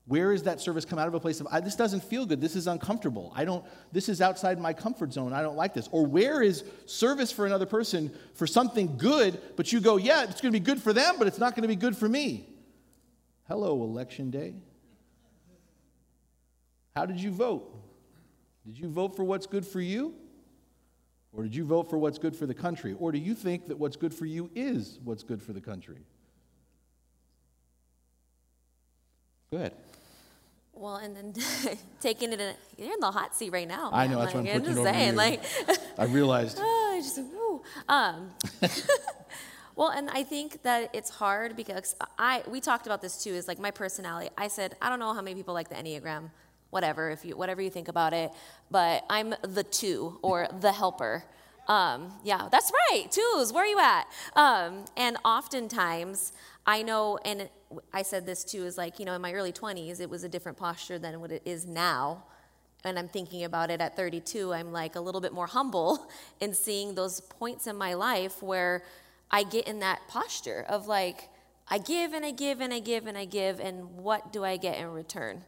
[0.08, 2.42] Where is that service come out of a place of, I, this doesn't feel good,
[2.42, 5.88] this is uncomfortable, I don't, this is outside my comfort zone, I don't like this?
[5.92, 10.42] Or where is service for another person for something good, but you go, yeah, it's
[10.42, 12.50] going to be good for them, but it's not going to be good for me?
[13.48, 14.56] Hello, election day.
[16.96, 17.72] How did you vote?
[18.66, 20.14] Did you vote for what's good for you?
[21.34, 22.96] Or did you vote for what's good for the country?
[23.00, 26.00] Or do you think that what's good for you is what's good for the country?
[29.52, 29.74] Go ahead.
[30.82, 31.34] Well, and then
[32.02, 33.92] taking it, in, you're in the hot seat right now.
[33.94, 35.44] I know, that's like, what I'm just it over saying, like,
[36.00, 36.58] I realized.
[36.62, 37.62] ah, just, woo.
[37.88, 38.32] Um,
[39.76, 43.30] well, and I think that it's hard because I we talked about this too.
[43.30, 44.32] Is like my personality.
[44.36, 46.32] I said I don't know how many people like the enneagram,
[46.72, 48.32] whatever if you whatever you think about it,
[48.72, 51.24] but I'm the two or the helper.
[51.68, 53.06] Um, yeah, that's right.
[53.12, 54.08] Twos, where are you at?
[54.36, 56.34] Um, and oftentimes,
[56.66, 57.50] I know, and
[57.94, 60.30] I said this too, is like, you know, in my early 20s, it was a
[60.30, 62.24] different posture than what it is now.
[62.84, 66.08] And I'm thinking about it at 32, I'm like a little bit more humble
[66.40, 68.84] in seeing those points in my life where
[69.30, 71.30] I get in that posture of like,
[71.68, 74.58] I give and I give and I give and I give, and what do I
[74.58, 75.44] get in return?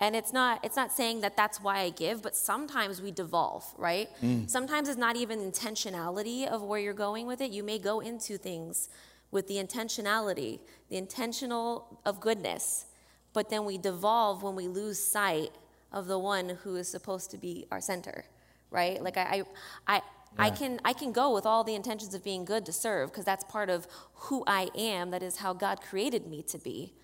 [0.00, 3.64] And it's not it's not saying that that's why I give, but sometimes we devolve,
[3.76, 4.08] right?
[4.22, 4.48] Mm.
[4.48, 7.50] Sometimes it's not even intentionality of where you're going with it.
[7.50, 8.88] You may go into things
[9.30, 12.86] with the intentionality, the intentional of goodness,
[13.32, 15.52] but then we devolve when we lose sight
[15.92, 18.24] of the one who is supposed to be our center,
[18.70, 19.02] right?
[19.02, 19.44] Like I
[19.86, 20.02] I I,
[20.46, 23.24] I can I can go with all the intentions of being good to serve because
[23.24, 25.10] that's part of who I am.
[25.10, 26.94] That is how God created me to be.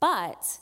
[0.00, 0.58] But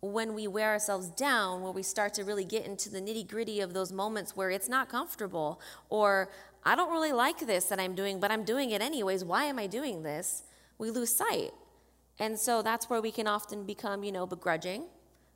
[0.00, 3.60] when we wear ourselves down, where we start to really get into the nitty gritty
[3.60, 6.30] of those moments where it's not comfortable, or
[6.64, 9.24] I don't really like this that I'm doing, but I'm doing it anyways.
[9.24, 10.42] Why am I doing this?
[10.80, 11.52] We lose sight.
[12.18, 14.84] And so that's where we can often become, you know, begrudging.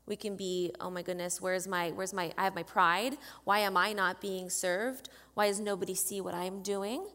[0.07, 3.18] We can be, oh my goodness, where's my, where's my, I have my pride.
[3.44, 5.11] Why am I not being served?
[5.35, 7.07] Why does nobody see what I'm doing?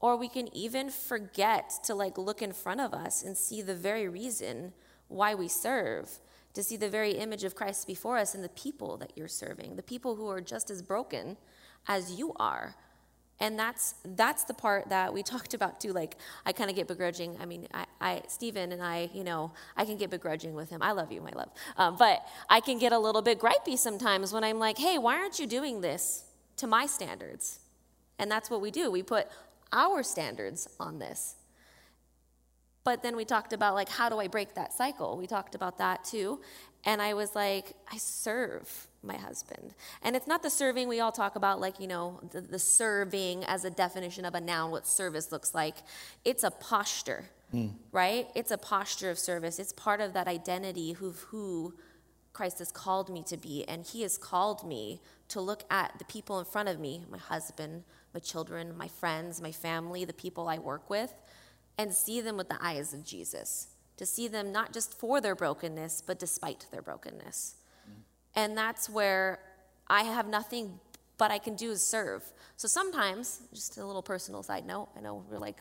[0.00, 3.76] Or we can even forget to like look in front of us and see the
[3.76, 4.72] very reason
[5.06, 6.18] why we serve,
[6.54, 9.76] to see the very image of Christ before us in the people that you're serving,
[9.76, 11.36] the people who are just as broken
[11.86, 12.74] as you are.
[13.40, 15.92] And that's that's the part that we talked about too.
[15.92, 17.36] Like I kind of get begrudging.
[17.40, 20.82] I mean, I, I Stephen and I, you know, I can get begrudging with him.
[20.82, 24.32] I love you, my love, um, but I can get a little bit gripey sometimes
[24.32, 26.24] when I'm like, hey, why aren't you doing this
[26.56, 27.60] to my standards?
[28.18, 28.90] And that's what we do.
[28.90, 29.28] We put
[29.72, 31.36] our standards on this.
[32.82, 35.16] But then we talked about like how do I break that cycle?
[35.16, 36.40] We talked about that too.
[36.84, 39.74] And I was like, I serve my husband.
[40.02, 43.44] And it's not the serving we all talk about, like, you know, the, the serving
[43.44, 45.76] as a definition of a noun, what service looks like.
[46.24, 47.68] It's a posture hmm.
[47.92, 48.28] right?
[48.34, 49.58] It's a posture of service.
[49.58, 51.74] It's part of that identity of who
[52.32, 53.64] Christ has called me to be.
[53.66, 57.18] And He has called me to look at the people in front of me my
[57.18, 57.84] husband,
[58.14, 61.14] my children, my friends, my family, the people I work with
[61.76, 63.68] and see them with the eyes of Jesus.
[63.98, 67.56] To see them not just for their brokenness, but despite their brokenness.
[68.34, 69.40] And that's where
[69.88, 70.78] I have nothing
[71.18, 72.24] but I can do is serve.
[72.56, 75.58] So sometimes, just a little personal side note, I know we're like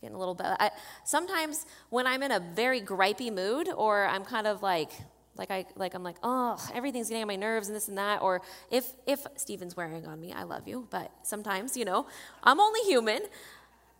[0.00, 0.46] getting a little bit.
[0.46, 0.70] I,
[1.04, 4.90] sometimes when I'm in a very gripey mood, or I'm kind of like,
[5.36, 8.22] like I like I'm like, oh, everything's getting on my nerves and this and that.
[8.22, 12.06] Or if if Stephen's wearing on me, I love you, but sometimes you know
[12.42, 13.20] I'm only human.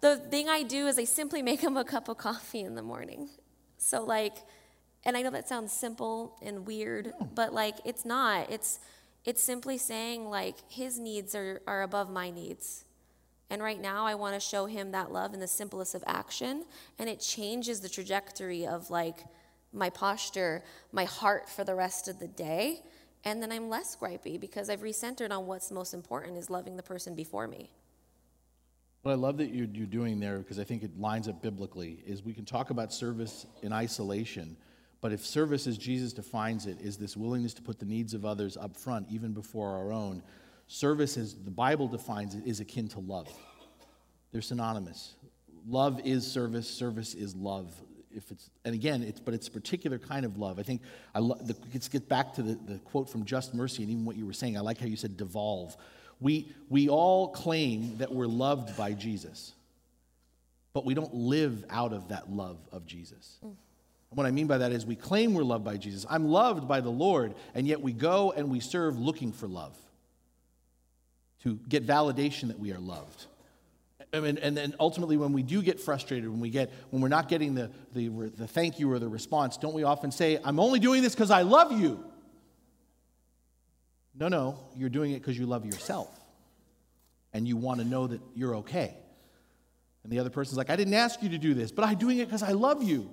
[0.00, 2.82] The thing I do is I simply make him a cup of coffee in the
[2.82, 3.28] morning.
[3.78, 4.36] So like,
[5.06, 7.24] and I know that sounds simple and weird, hmm.
[7.34, 8.50] but like it's not.
[8.50, 8.80] It's
[9.24, 12.84] it's simply saying like his needs are, are above my needs.
[13.48, 16.64] And right now I want to show him that love in the simplest of action.
[16.98, 19.24] And it changes the trajectory of like
[19.72, 22.82] my posture, my heart for the rest of the day.
[23.24, 26.82] And then I'm less gripey because I've recentered on what's most important is loving the
[26.82, 27.70] person before me.
[29.02, 31.98] What I love that you're, you're doing there, because I think it lines up biblically,
[32.06, 34.56] is we can talk about service in isolation,
[35.00, 38.24] but if service as Jesus defines it is this willingness to put the needs of
[38.24, 40.22] others up front, even before our own,
[40.68, 43.28] service as the Bible defines it is akin to love.
[44.32, 45.14] They're synonymous.
[45.68, 47.74] Love is service, service is love.
[48.10, 50.58] If it's, and again, it's, but it's a particular kind of love.
[50.58, 50.80] I think
[51.14, 54.04] I lo- the, let's get back to the, the quote from Just Mercy and even
[54.04, 54.56] what you were saying.
[54.56, 55.76] I like how you said devolve.
[56.20, 59.52] We, we all claim that we're loved by Jesus,
[60.72, 63.38] but we don't live out of that love of Jesus.
[63.44, 63.54] Mm-hmm.
[64.12, 64.16] Mm.
[64.16, 66.06] What I mean by that is we claim we're loved by Jesus.
[66.08, 69.76] I'm loved by the Lord, and yet we go and we serve looking for love
[71.42, 73.26] to get validation that we are loved.
[74.12, 77.28] And, and then ultimately, when we do get frustrated, when we get when we're not
[77.28, 80.78] getting the, the, the thank you or the response, don't we often say, I'm only
[80.78, 82.04] doing this because I love you?
[84.18, 86.08] No, no, you're doing it because you love yourself
[87.32, 88.94] and you want to know that you're okay.
[90.02, 92.18] And the other person's like, I didn't ask you to do this, but I'm doing
[92.18, 93.10] it because I love you.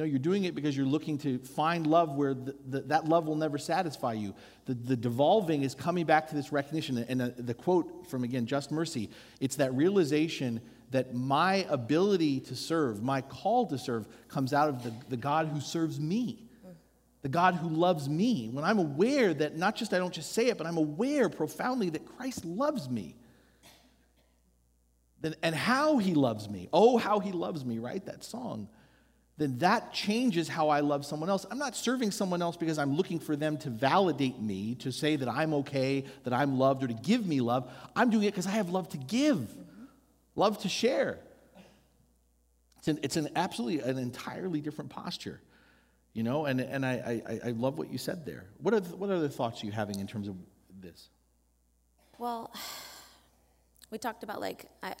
[0.00, 3.26] No, you're doing it because you're looking to find love where the, the, that love
[3.26, 4.34] will never satisfy you.
[4.64, 7.04] The, the devolving is coming back to this recognition.
[7.06, 9.10] And the, the quote from, again, Just Mercy
[9.40, 14.82] it's that realization that my ability to serve, my call to serve, comes out of
[14.82, 16.48] the, the God who serves me,
[17.20, 18.48] the God who loves me.
[18.50, 21.90] When I'm aware that not just I don't just say it, but I'm aware profoundly
[21.90, 23.16] that Christ loves me.
[25.42, 26.70] And how he loves me.
[26.72, 28.02] Oh, how he loves me, right?
[28.06, 28.70] That song
[29.40, 31.46] then that changes how I love someone else.
[31.50, 35.16] I'm not serving someone else because I'm looking for them to validate me, to say
[35.16, 37.72] that I'm okay, that I'm loved, or to give me love.
[37.96, 39.48] I'm doing it because I have love to give,
[40.36, 41.20] love to share.
[42.80, 45.40] It's an, it's an absolutely an entirely different posture,
[46.12, 46.44] you know.
[46.44, 48.44] And, and I, I, I love what you said there.
[48.58, 50.36] What are the, what other thoughts are you having in terms of
[50.82, 51.08] this?
[52.18, 52.52] Well,
[53.90, 54.92] we talked about like I,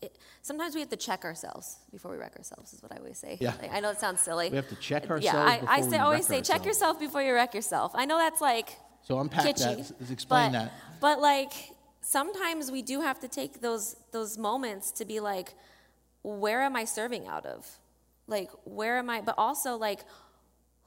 [0.00, 3.18] it, sometimes we have to check ourselves before we wreck ourselves is what i always
[3.18, 3.36] say.
[3.40, 3.54] Yeah.
[3.60, 4.50] Like, i know it sounds silly.
[4.50, 6.48] We have to check ourselves yeah i, I say, always say ourselves.
[6.48, 7.92] check yourself before you wreck yourself.
[7.94, 10.72] I know that's like so unpack kitschy, that explain but, that.
[11.00, 11.52] but like
[12.00, 15.54] sometimes we do have to take those those moments to be like
[16.22, 17.66] where am i serving out of?
[18.26, 20.00] Like where am i but also like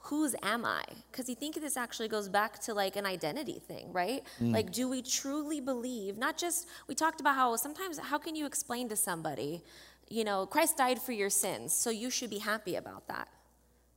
[0.02, 0.84] whose am I?
[1.12, 4.24] Because you think this actually goes back to like an identity thing, right?
[4.42, 4.54] Mm.
[4.54, 8.46] Like, do we truly believe, not just, we talked about how sometimes, how can you
[8.46, 9.64] explain to somebody,
[10.10, 13.28] you know, Christ died for your sins, so you should be happy about that?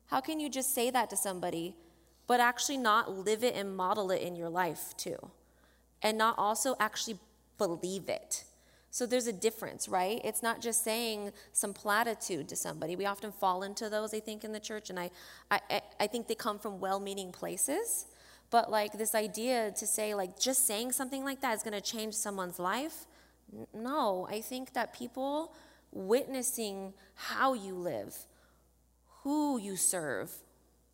[0.06, 1.74] How can you just say that to somebody,
[2.26, 5.30] but actually not live it and model it in your life too?
[6.02, 7.18] And not also actually
[7.56, 8.44] believe it?
[8.94, 10.20] So there's a difference, right?
[10.22, 12.94] It's not just saying some platitude to somebody.
[12.94, 15.10] We often fall into those, I think, in the church, and I,
[15.50, 18.06] I, I think they come from well-meaning places.
[18.50, 21.80] But like this idea to say, like, just saying something like that is going to
[21.80, 23.06] change someone's life.
[23.74, 25.56] No, I think that people
[25.90, 28.14] witnessing how you live,
[29.24, 30.30] who you serve,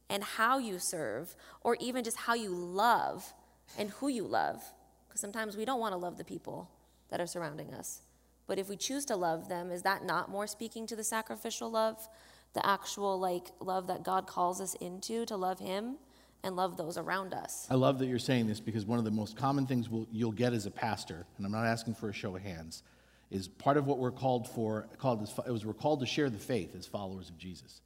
[0.08, 3.34] and how you serve, or even just how you love
[3.76, 4.64] and who you love.
[5.06, 6.70] Because sometimes we don't want to love the people
[7.10, 8.02] that are surrounding us.
[8.46, 11.70] But if we choose to love them, is that not more speaking to the sacrificial
[11.70, 12.08] love,
[12.52, 15.96] the actual like love that God calls us into to love Him
[16.42, 17.66] and love those around us?
[17.70, 20.32] I love that you're saying this because one of the most common things we'll, you'll
[20.32, 22.82] get as a pastor, and I'm not asking for a show of hands,
[23.30, 24.88] is part of what we're called for.
[24.98, 27.82] Called as, it was we're called to share the faith as followers of Jesus.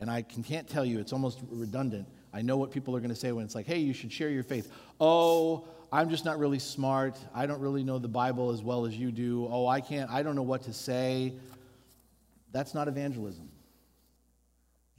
[0.00, 2.08] And I can, can't tell you, it's almost redundant.
[2.32, 4.30] I know what people are going to say when it's like, hey, you should share
[4.30, 4.70] your faith.
[5.00, 7.18] Oh, I'm just not really smart.
[7.34, 9.48] I don't really know the Bible as well as you do.
[9.50, 11.34] Oh, I can't, I don't know what to say.
[12.52, 13.48] That's not evangelism.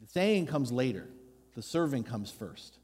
[0.02, 1.08] The saying comes later,
[1.56, 2.78] the serving comes first.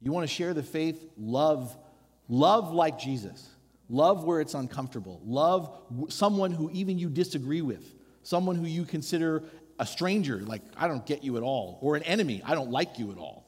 [0.00, 1.04] You want to share the faith?
[1.16, 1.76] Love,
[2.28, 3.48] love like Jesus.
[3.88, 5.20] Love where it's uncomfortable.
[5.24, 5.76] Love
[6.08, 9.42] someone who even you disagree with, someone who you consider
[9.78, 12.98] a stranger, like, I don't get you at all, or an enemy, I don't like
[12.98, 13.41] you at all.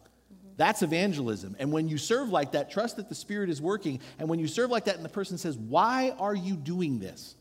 [0.57, 1.57] That's evangelism.
[1.59, 4.01] And when you serve like that, trust that the Spirit is working.
[4.19, 7.35] And when you serve like that and the person says, Why are you doing this?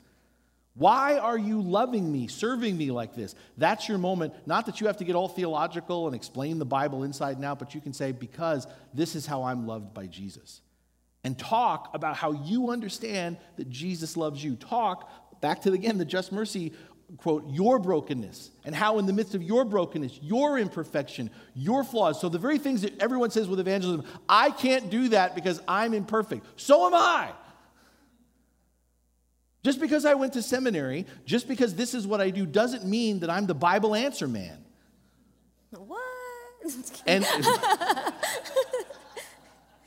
[0.76, 3.36] Why are you loving me, serving me like this?
[3.58, 4.34] That's your moment.
[4.48, 7.60] Not that you have to get all theological and explain the Bible inside and out,
[7.60, 10.62] but you can say, Because this is how I'm loved by Jesus.
[11.24, 14.56] And talk about how you understand that Jesus loves you.
[14.56, 16.74] Talk, back to again the just mercy
[17.18, 22.20] quote, your brokenness and how, in the midst of your brokenness, your imperfection, your flaws.
[22.20, 25.94] So, the very things that everyone says with evangelism, I can't do that because I'm
[25.94, 26.46] imperfect.
[26.56, 27.32] So am I.
[29.64, 33.20] Just because I went to seminary, just because this is what I do, doesn't mean
[33.20, 34.58] that I'm the Bible answer man.
[35.72, 36.02] What?
[37.06, 37.26] and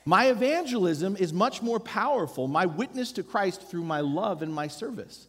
[0.04, 4.68] my evangelism is much more powerful, my witness to Christ through my love and my
[4.68, 5.26] service.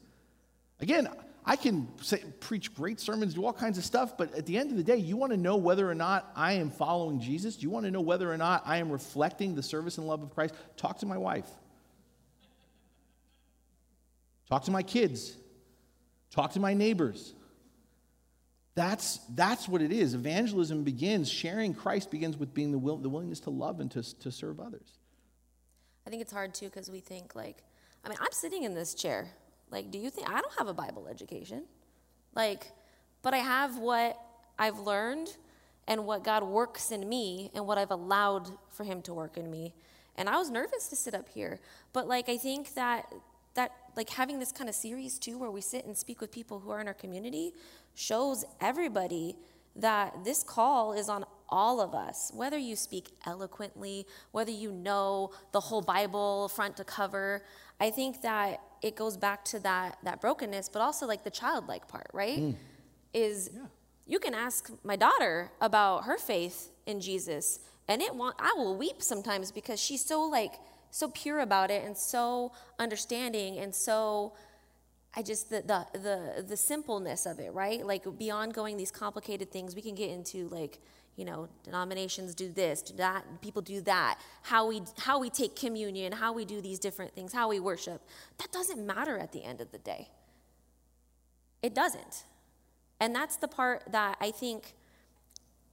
[0.79, 1.09] Again,
[1.49, 4.69] I can say, preach great sermons, do all kinds of stuff, but at the end
[4.69, 7.63] of the day, you want to know whether or not I am following Jesus?
[7.63, 10.35] You want to know whether or not I am reflecting the service and love of
[10.35, 10.53] Christ?
[10.75, 11.47] Talk to my wife.
[14.49, 15.37] Talk to my kids.
[16.31, 17.33] Talk to my neighbors.
[18.75, 20.15] That's, that's what it is.
[20.15, 24.19] Evangelism begins, sharing Christ begins with being the, will, the willingness to love and to,
[24.19, 24.99] to serve others.
[26.05, 27.63] I think it's hard too because we think, like,
[28.03, 29.29] I mean, I'm sitting in this chair.
[29.69, 31.63] Like, do you think I don't have a Bible education?
[32.35, 32.71] Like,
[33.21, 34.19] but I have what
[34.57, 35.35] I've learned
[35.87, 39.49] and what God works in me and what I've allowed for Him to work in
[39.49, 39.73] me.
[40.15, 41.59] And I was nervous to sit up here,
[41.93, 43.11] but like, I think that
[43.57, 46.59] that like having this kind of series too, where we sit and speak with people
[46.59, 47.53] who are in our community,
[47.95, 49.35] shows everybody
[49.75, 55.31] that this call is on all of us, whether you speak eloquently, whether you know
[55.51, 57.43] the whole Bible front to cover.
[57.79, 61.87] I think that it goes back to that that brokenness, but also like the childlike
[61.87, 62.39] part, right?
[62.39, 62.55] Mm.
[63.13, 63.61] Is yeah.
[64.05, 68.75] you can ask my daughter about her faith in Jesus, and it want I will
[68.75, 70.53] weep sometimes because she's so like
[70.91, 74.33] so pure about it and so understanding and so
[75.15, 77.85] I just the the the the simpleness of it, right?
[77.85, 80.79] Like beyond going these complicated things, we can get into like
[81.17, 84.19] you know denominations do this, do that, people do that.
[84.43, 88.01] How we how we take communion, how we do these different things, how we worship.
[88.37, 90.09] That doesn't matter at the end of the day.
[91.61, 92.23] It doesn't,
[93.01, 94.73] and that's the part that I think.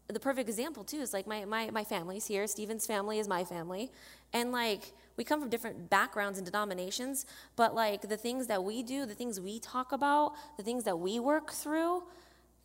[0.09, 2.47] The perfect example too is like my my my family's here.
[2.47, 3.91] Stephen's family is my family,
[4.33, 7.25] and like we come from different backgrounds and denominations,
[7.57, 10.99] but like the things that we do, the things we talk about, the things that
[10.99, 12.03] we work through,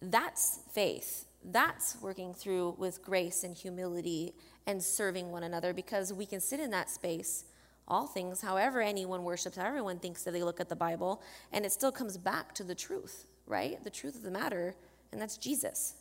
[0.01, 1.28] that's faith.
[1.43, 4.33] That's working through with grace and humility
[4.67, 7.45] and serving one another because we can sit in that space,
[7.87, 11.21] all things, however anyone worships, everyone thinks that they look at the Bible,
[11.51, 13.83] and it still comes back to the truth, right?
[13.83, 14.75] The truth of the matter,
[15.11, 15.95] and that's Jesus.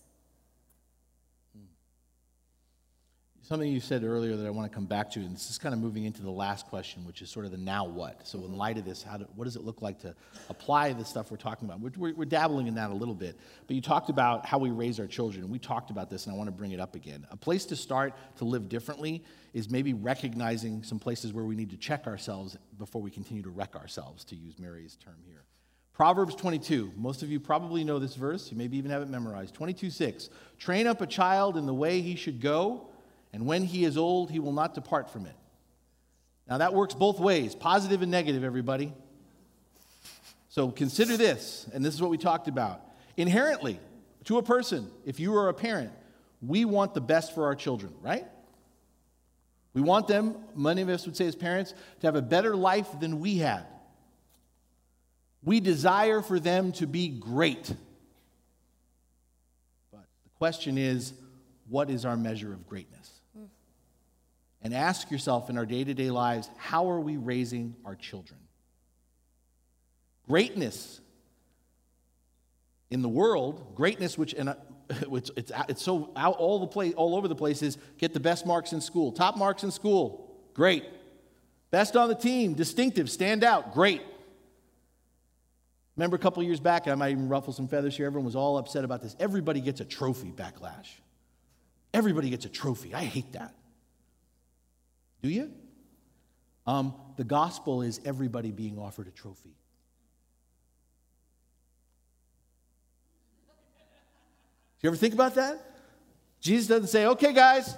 [3.48, 5.74] Something you said earlier that I want to come back to, and this is kind
[5.74, 8.28] of moving into the last question, which is sort of the now what.
[8.28, 8.56] So, in mm-hmm.
[8.56, 10.14] light of this, how do, what does it look like to
[10.50, 11.80] apply the stuff we're talking about?
[11.80, 13.40] We're, we're, dabbling in that a little bit.
[13.66, 16.36] But you talked about how we raise our children, we talked about this, and I
[16.36, 17.26] want to bring it up again.
[17.30, 21.70] A place to start to live differently is maybe recognizing some places where we need
[21.70, 25.44] to check ourselves before we continue to wreck ourselves, to use Mary's term here.
[25.94, 26.92] Proverbs 22.
[26.96, 28.50] Most of you probably know this verse.
[28.50, 29.54] You maybe even have it memorized.
[29.54, 30.28] 22 6.
[30.58, 32.88] Train up a child in the way he should go
[33.32, 35.34] and when he is old, he will not depart from it.
[36.48, 38.92] Now, that works both ways positive and negative, everybody.
[40.48, 42.80] So consider this, and this is what we talked about.
[43.16, 43.78] Inherently,
[44.24, 45.92] to a person, if you are a parent,
[46.40, 48.26] we want the best for our children, right?
[49.74, 52.88] We want them, many of us would say as parents, to have a better life
[52.98, 53.66] than we had.
[55.44, 57.72] We desire for them to be great.
[59.92, 61.12] But the question is,
[61.68, 62.97] what is our measure of greatness?
[64.68, 68.38] And ask yourself in our day to day lives how are we raising our children?
[70.28, 71.00] Greatness
[72.90, 74.54] in the world, greatness which, and
[75.06, 78.20] which it's, it's so out all, the place, all over the place is get the
[78.20, 80.84] best marks in school, top marks in school, great.
[81.70, 84.02] Best on the team, distinctive, stand out, great.
[85.96, 88.58] Remember a couple years back, I might even ruffle some feathers here, everyone was all
[88.58, 89.16] upset about this.
[89.18, 90.88] Everybody gets a trophy backlash.
[91.94, 92.92] Everybody gets a trophy.
[92.92, 93.54] I hate that.
[95.22, 95.52] Do you?
[96.66, 99.54] Um, the gospel is everybody being offered a trophy.
[104.80, 105.60] Do you ever think about that?
[106.40, 107.76] Jesus doesn't say, okay, guys,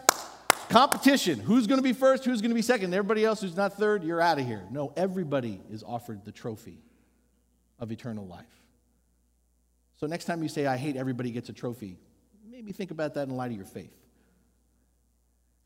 [0.68, 1.38] competition.
[1.38, 2.26] Who's going to be first?
[2.26, 2.93] Who's going to be second?
[2.93, 4.66] Everybody else who's not third, you're out of here.
[4.70, 6.82] No, everybody is offered the trophy
[7.78, 8.45] of eternal life.
[9.99, 11.97] So next time you say, I hate everybody gets a trophy,
[12.51, 13.97] maybe think about that in light of your faith.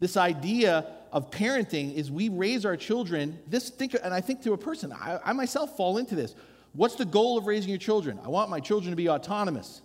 [0.01, 4.53] This idea of parenting is we raise our children, this think, and I think to
[4.53, 6.34] a person, I, I myself fall into this.
[6.72, 8.18] What's the goal of raising your children?
[8.24, 9.80] I want my children to be autonomous.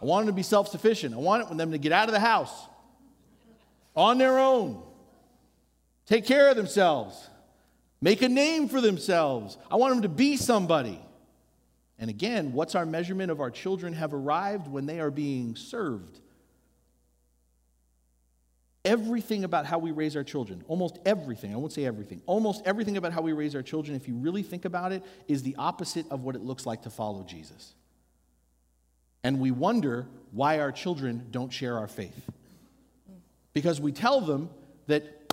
[0.00, 1.14] I want them to be self sufficient.
[1.14, 2.68] I want them to get out of the house
[3.94, 4.82] on their own,
[6.06, 7.28] take care of themselves,
[8.00, 9.56] make a name for themselves.
[9.70, 11.00] I want them to be somebody.
[11.98, 16.20] And again, what's our measurement of our children have arrived when they are being served?
[18.84, 22.98] Everything about how we raise our children, almost everything, I won't say everything, almost everything
[22.98, 26.04] about how we raise our children, if you really think about it, is the opposite
[26.10, 27.74] of what it looks like to follow Jesus.
[29.22, 32.30] And we wonder why our children don't share our faith.
[33.54, 34.50] Because we tell them
[34.86, 35.32] that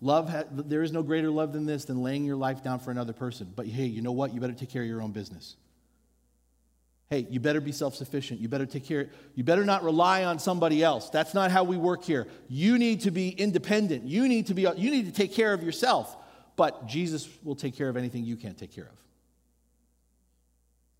[0.00, 2.90] love ha- there is no greater love than this than laying your life down for
[2.90, 3.52] another person.
[3.54, 4.32] But hey, you know what?
[4.32, 5.56] You better take care of your own business.
[7.10, 8.40] Hey, you better be self sufficient.
[8.40, 9.08] You better take care.
[9.34, 11.08] You better not rely on somebody else.
[11.08, 12.26] That's not how we work here.
[12.48, 14.04] You need to be independent.
[14.04, 14.62] You need to be.
[14.62, 16.16] You need to take care of yourself.
[16.56, 18.98] But Jesus will take care of anything you can't take care of.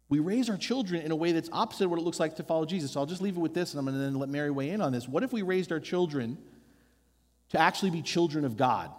[0.09, 2.43] We raise our children in a way that's opposite of what it looks like to
[2.43, 2.93] follow Jesus.
[2.93, 4.71] So I'll just leave it with this, and I'm going to then let Mary weigh
[4.71, 5.07] in on this.
[5.07, 6.39] What if we raised our children
[7.51, 8.91] to actually be children of God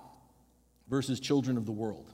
[0.88, 2.14] versus children of the world?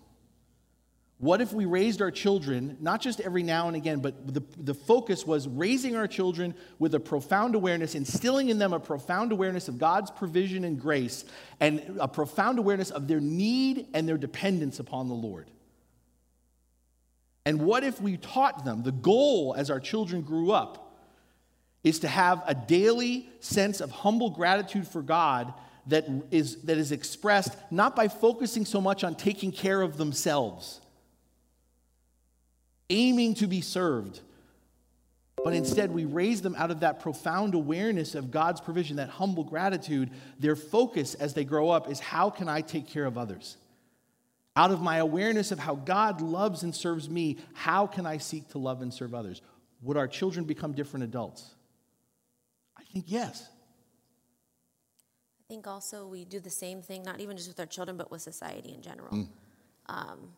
[1.18, 4.74] What if we raised our children, not just every now and again, but the, the
[4.74, 9.70] focus was raising our children with a profound awareness, instilling in them a profound awareness
[9.70, 11.24] of God's provision and grace,
[11.62, 15.50] and a profound awareness of their need and their dependence upon the Lord?
[17.46, 20.98] And what if we taught them the goal as our children grew up
[21.84, 25.54] is to have a daily sense of humble gratitude for God
[25.88, 30.82] that is, that is expressed not by focusing so much on taking care of themselves,
[32.90, 34.22] aiming to be served,
[35.44, 39.44] but instead we raise them out of that profound awareness of God's provision, that humble
[39.44, 40.10] gratitude.
[40.40, 43.58] Their focus as they grow up is how can I take care of others?
[44.56, 48.50] Out of my awareness of how God loves and serves me, how can I seek
[48.50, 49.42] to love and serve others?
[49.82, 51.54] Would our children become different adults?
[52.78, 53.48] I think yes.
[55.40, 58.10] I think also we do the same thing, not even just with our children, but
[58.10, 59.12] with society in general.
[59.12, 59.28] Mm.
[59.88, 60.30] Um,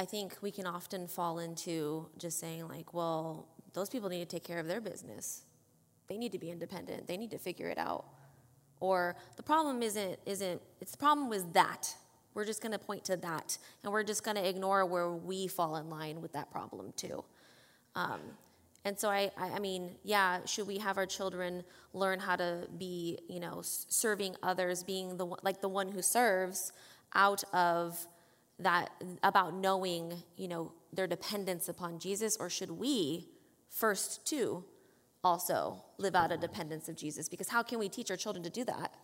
[0.00, 4.36] I think we can often fall into just saying, like, well, those people need to
[4.36, 5.42] take care of their business.
[6.08, 7.06] They need to be independent.
[7.06, 8.06] They need to figure it out.
[8.80, 11.94] Or the problem isn't, isn't it's the problem with that
[12.34, 15.48] we're just going to point to that, and we're just going to ignore where we
[15.48, 17.24] fall in line with that problem too.
[17.94, 18.20] Um,
[18.84, 23.18] and so I, I, mean, yeah, should we have our children learn how to be,
[23.28, 26.72] you know, serving others, being the like the one who serves,
[27.14, 28.06] out of
[28.62, 28.90] that
[29.22, 33.28] about knowing, you know, their dependence upon Jesus, or should we
[33.68, 34.64] first too
[35.22, 37.28] also live out a dependence of Jesus?
[37.28, 38.94] Because how can we teach our children to do that?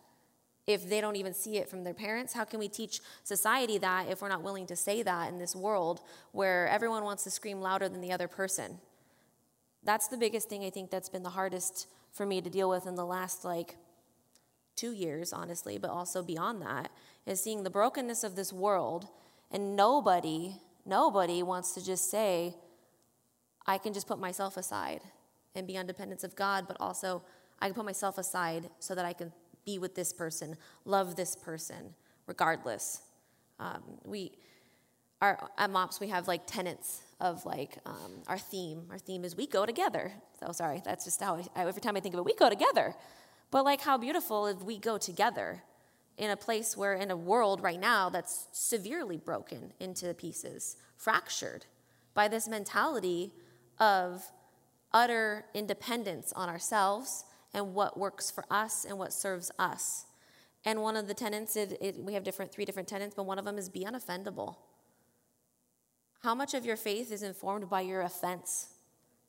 [0.67, 2.33] if they don't even see it from their parents?
[2.33, 5.55] How can we teach society that if we're not willing to say that in this
[5.55, 6.01] world
[6.33, 8.79] where everyone wants to scream louder than the other person?
[9.85, 12.87] That's the biggest thing I think that's been the hardest for me to deal with
[12.87, 13.77] in the last like
[14.75, 16.91] two years, honestly, but also beyond that,
[17.27, 19.09] is seeing the brokenness of this world
[19.51, 22.55] and nobody, nobody wants to just say,
[23.67, 25.01] I can just put myself aside
[25.55, 27.23] and be on dependence of God, but also
[27.61, 29.33] I can put myself aside so that I can
[29.65, 31.95] be with this person, love this person,
[32.27, 33.03] regardless.
[33.59, 34.33] Um, we,
[35.21, 38.85] our, at MOPS, we have like tenets of like um, our theme.
[38.91, 40.13] Our theme is we go together.
[40.39, 42.95] So sorry, that's just how I, every time I think of it, we go together.
[43.51, 45.63] But like how beautiful if we go together
[46.17, 51.67] in a place where, in a world right now that's severely broken into pieces, fractured
[52.15, 53.33] by this mentality
[53.79, 54.25] of
[54.93, 60.07] utter independence on ourselves and what works for us and what serves us.
[60.65, 63.45] And one of the tenants, it, we have different three different tenants, but one of
[63.45, 64.57] them is be unoffendable.
[66.23, 68.69] How much of your faith is informed by your offense?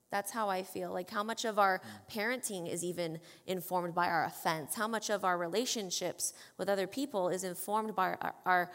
[0.10, 0.92] That's how I feel.
[0.92, 4.76] Like, how much of our parenting is even informed by our offense?
[4.76, 8.72] How much of our relationships with other people is informed by our, our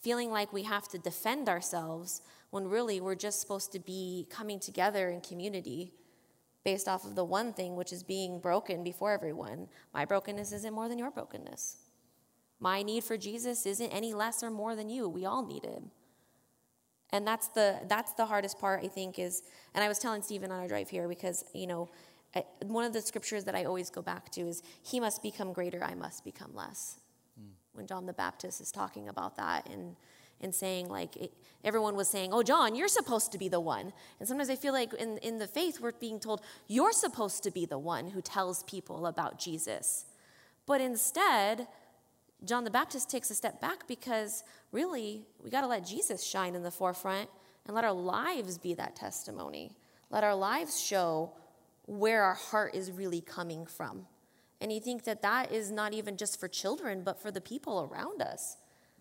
[0.00, 4.60] feeling like we have to defend ourselves when really we're just supposed to be coming
[4.60, 5.92] together in community
[6.64, 9.68] based off of the one thing, which is being broken before everyone.
[9.92, 11.76] My brokenness isn't more than your brokenness.
[12.60, 15.08] My need for Jesus isn't any less or more than you.
[15.08, 15.90] We all need him.
[17.10, 19.42] And that's the that's the hardest part I think is
[19.74, 21.88] and I was telling Stephen on our drive here because, you know,
[22.34, 25.52] I, one of the scriptures that I always go back to is, He must become
[25.52, 26.98] greater, I must become less.
[27.40, 27.50] Mm.
[27.72, 29.96] When John the Baptist is talking about that and,
[30.40, 31.32] and saying, like, it,
[31.64, 33.92] everyone was saying, Oh, John, you're supposed to be the one.
[34.18, 37.50] And sometimes I feel like in, in the faith, we're being told, You're supposed to
[37.50, 40.04] be the one who tells people about Jesus.
[40.66, 41.66] But instead,
[42.44, 46.54] John the Baptist takes a step back because really, we got to let Jesus shine
[46.54, 47.28] in the forefront
[47.66, 49.72] and let our lives be that testimony.
[50.10, 51.32] Let our lives show
[51.86, 54.06] where our heart is really coming from.
[54.60, 57.88] And you think that that is not even just for children, but for the people
[57.90, 58.56] around us.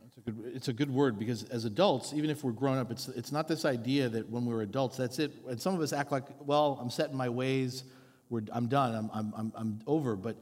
[0.06, 2.92] It's a, good, it's a good word because as adults, even if we're grown up,
[2.92, 5.34] it's, it's not this idea that when we're adults, that's it.
[5.48, 7.84] And some of us act like, well, I'm set in my ways,
[8.30, 10.16] we're, I'm done, I'm, I'm, I'm, I'm over.
[10.16, 10.38] But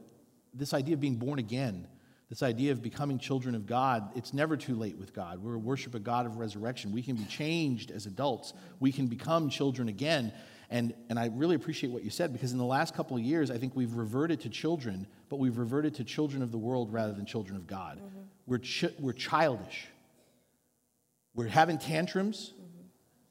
[0.54, 1.88] this idea of being born again,
[2.28, 5.42] this idea of becoming children of God, it's never too late with God.
[5.42, 6.90] We're worship a God of resurrection.
[6.90, 8.52] We can be changed as adults.
[8.80, 10.32] We can become children again.
[10.68, 13.52] And, and I really appreciate what you said because in the last couple of years,
[13.52, 17.12] I think we've reverted to children, but we've reverted to children of the world rather
[17.12, 17.98] than children of God.
[17.98, 18.18] Mm-hmm.
[18.46, 19.86] We're, ch- we're childish.
[21.36, 22.54] We're having tantrums.
[22.54, 22.86] Mm-hmm.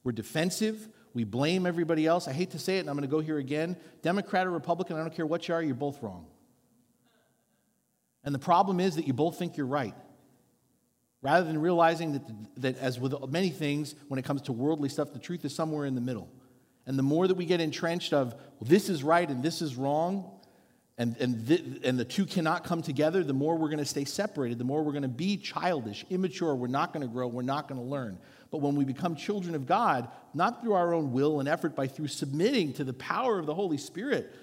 [0.05, 0.87] We're defensive.
[1.13, 2.29] We blame everybody else.
[2.29, 3.75] I hate to say it, and I'm going to go here again.
[4.01, 6.27] Democrat or Republican, I don't care what you are, you're both wrong.
[8.25, 9.93] And the problem is that you both think you're right.
[11.21, 12.21] Rather than realizing that,
[12.61, 15.85] that, as with many things, when it comes to worldly stuff, the truth is somewhere
[15.85, 16.29] in the middle.
[16.85, 19.75] And the more that we get entrenched of, well, this is right and this is
[19.75, 20.31] wrong,
[20.97, 24.05] and, and, th- and the two cannot come together, the more we're going to stay
[24.05, 27.41] separated, the more we're going to be childish, immature, we're not going to grow, we're
[27.41, 28.17] not going to learn.
[28.49, 31.93] But when we become children of God, not through our own will and effort, but
[31.93, 34.33] through submitting to the power of the Holy Spirit,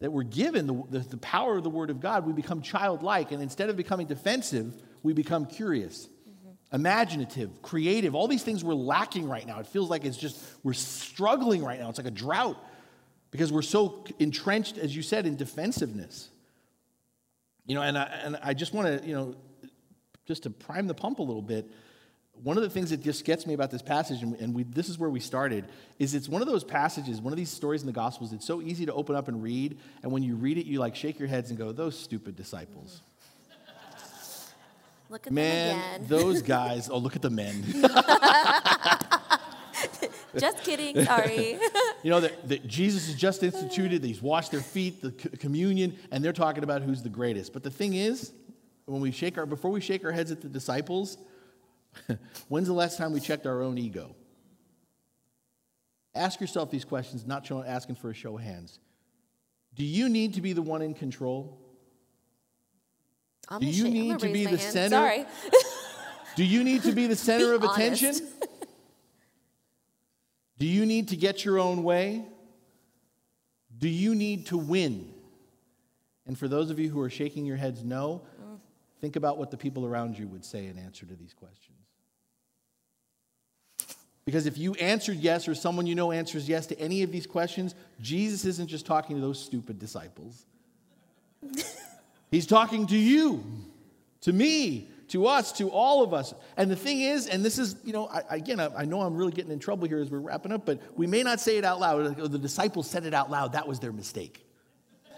[0.00, 3.32] that we're given the, the, the, power of the Word of God, we become childlike.
[3.32, 6.74] And instead of becoming defensive, we become curious, mm-hmm.
[6.74, 8.14] imaginative, creative.
[8.14, 9.60] All these things we're lacking right now.
[9.60, 11.90] It feels like it's just, we're struggling right now.
[11.90, 12.56] It's like a drought
[13.30, 16.30] because we're so entrenched, as you said, in defensiveness.
[17.66, 19.36] You know, and I, and I just want to, you know,
[20.26, 21.70] just to prime the pump a little bit
[22.42, 24.98] one of the things that just gets me about this passage, and, we, this is
[24.98, 25.66] where we started,
[25.98, 28.62] is it's one of those passages, one of these stories in the Gospels, it's so
[28.62, 31.28] easy to open up and read, and when you read it, you like shake your
[31.28, 33.02] heads and go, those stupid disciples.
[35.10, 36.06] Look at Man, them again.
[36.08, 37.64] those guys, oh, look at the men.
[40.38, 41.58] just kidding, sorry.
[42.04, 46.24] you know, that, that, Jesus has just instituted, he's washed their feet, the communion, and
[46.24, 47.52] they're talking about who's the greatest.
[47.52, 48.30] But the thing is,
[48.86, 51.18] when we shake our, before we shake our heads at the disciples,
[52.48, 54.14] When's the last time we checked our own ego?
[56.14, 58.78] Ask yourself these questions, not showing, asking for a show of hands.
[59.74, 61.58] Do you need to be the one in control?
[63.48, 64.60] I'm Do you need to be the hand.
[64.60, 64.96] center?
[64.96, 65.26] Sorry.
[66.36, 68.14] Do you need to be the center be of attention?
[70.58, 72.24] Do you need to get your own way?
[73.76, 75.12] Do you need to win?
[76.26, 78.58] And for those of you who are shaking your heads no, mm.
[79.00, 81.79] think about what the people around you would say in answer to these questions.
[84.24, 87.26] Because if you answered yes, or someone you know answers yes to any of these
[87.26, 90.44] questions, Jesus isn't just talking to those stupid disciples.
[92.30, 93.44] He's talking to you,
[94.22, 96.32] to me, to us, to all of us.
[96.56, 99.16] And the thing is, and this is, you know, I, again, I, I, know I'm
[99.16, 101.64] really getting in trouble here as we're wrapping up, but we may not say it
[101.64, 102.20] out loud.
[102.20, 103.54] Oh, the disciples said it out loud.
[103.54, 104.46] That was their mistake.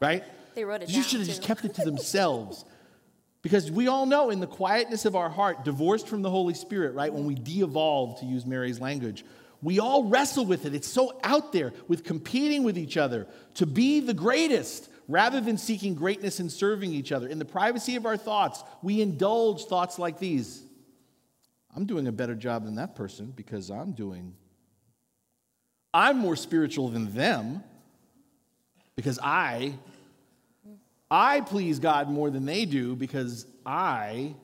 [0.00, 0.22] right?
[0.54, 2.64] They wrote it You down, should have just kept it to themselves.
[3.46, 6.96] Because we all know in the quietness of our heart, divorced from the Holy Spirit,
[6.96, 9.24] right, when we de evolve, to use Mary's language,
[9.62, 10.74] we all wrestle with it.
[10.74, 15.58] It's so out there with competing with each other to be the greatest rather than
[15.58, 17.28] seeking greatness and serving each other.
[17.28, 20.64] In the privacy of our thoughts, we indulge thoughts like these
[21.76, 24.34] I'm doing a better job than that person because I'm doing,
[25.94, 27.62] I'm more spiritual than them
[28.96, 29.74] because I
[31.10, 34.34] I please God more than they do because I.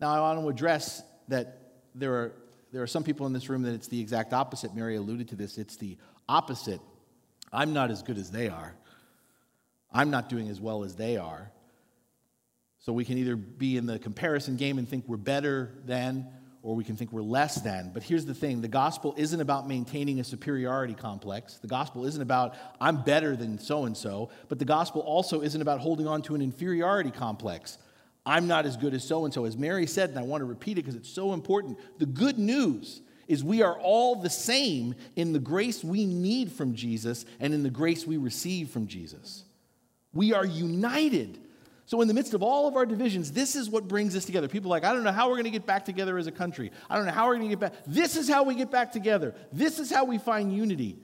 [0.00, 1.58] Now, I want to address that
[1.94, 2.32] there are,
[2.72, 4.74] there are some people in this room that it's the exact opposite.
[4.74, 5.58] Mary alluded to this.
[5.58, 5.96] It's the
[6.28, 6.80] opposite.
[7.52, 8.74] I'm not as good as they are,
[9.92, 11.50] I'm not doing as well as they are.
[12.80, 16.26] So we can either be in the comparison game and think we're better than,
[16.64, 17.90] or we can think we're less than.
[17.92, 21.58] But here's the thing the gospel isn't about maintaining a superiority complex.
[21.58, 24.30] The gospel isn't about, I'm better than so and so.
[24.48, 27.76] But the gospel also isn't about holding on to an inferiority complex.
[28.24, 29.44] I'm not as good as so and so.
[29.44, 32.38] As Mary said, and I want to repeat it because it's so important the good
[32.38, 37.52] news is we are all the same in the grace we need from Jesus and
[37.52, 39.44] in the grace we receive from Jesus.
[40.14, 41.38] We are united
[41.86, 44.48] so, in the midst of all of our divisions, this is what brings us together.
[44.48, 46.72] People like, I don't know how we're going to get back together as a country.
[46.88, 47.74] I don't know how we're going to get back.
[47.86, 49.34] This is how we get back together.
[49.52, 50.98] This is how we find unity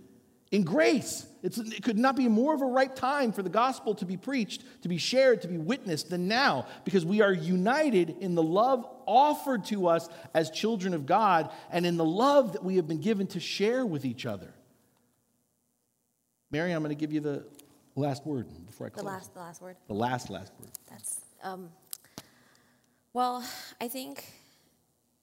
[0.50, 1.26] in grace.
[1.42, 4.16] It's, it could not be more of a right time for the gospel to be
[4.16, 8.42] preached, to be shared, to be witnessed than now, because we are united in the
[8.42, 12.88] love offered to us as children of God and in the love that we have
[12.88, 14.52] been given to share with each other.
[16.50, 17.44] Mary, I'm going to give you the
[18.00, 19.04] last word before I close.
[19.04, 19.76] The last, the last word.
[19.88, 20.70] The last, last word.
[20.88, 21.70] That's um,
[23.12, 23.44] well.
[23.80, 24.24] I think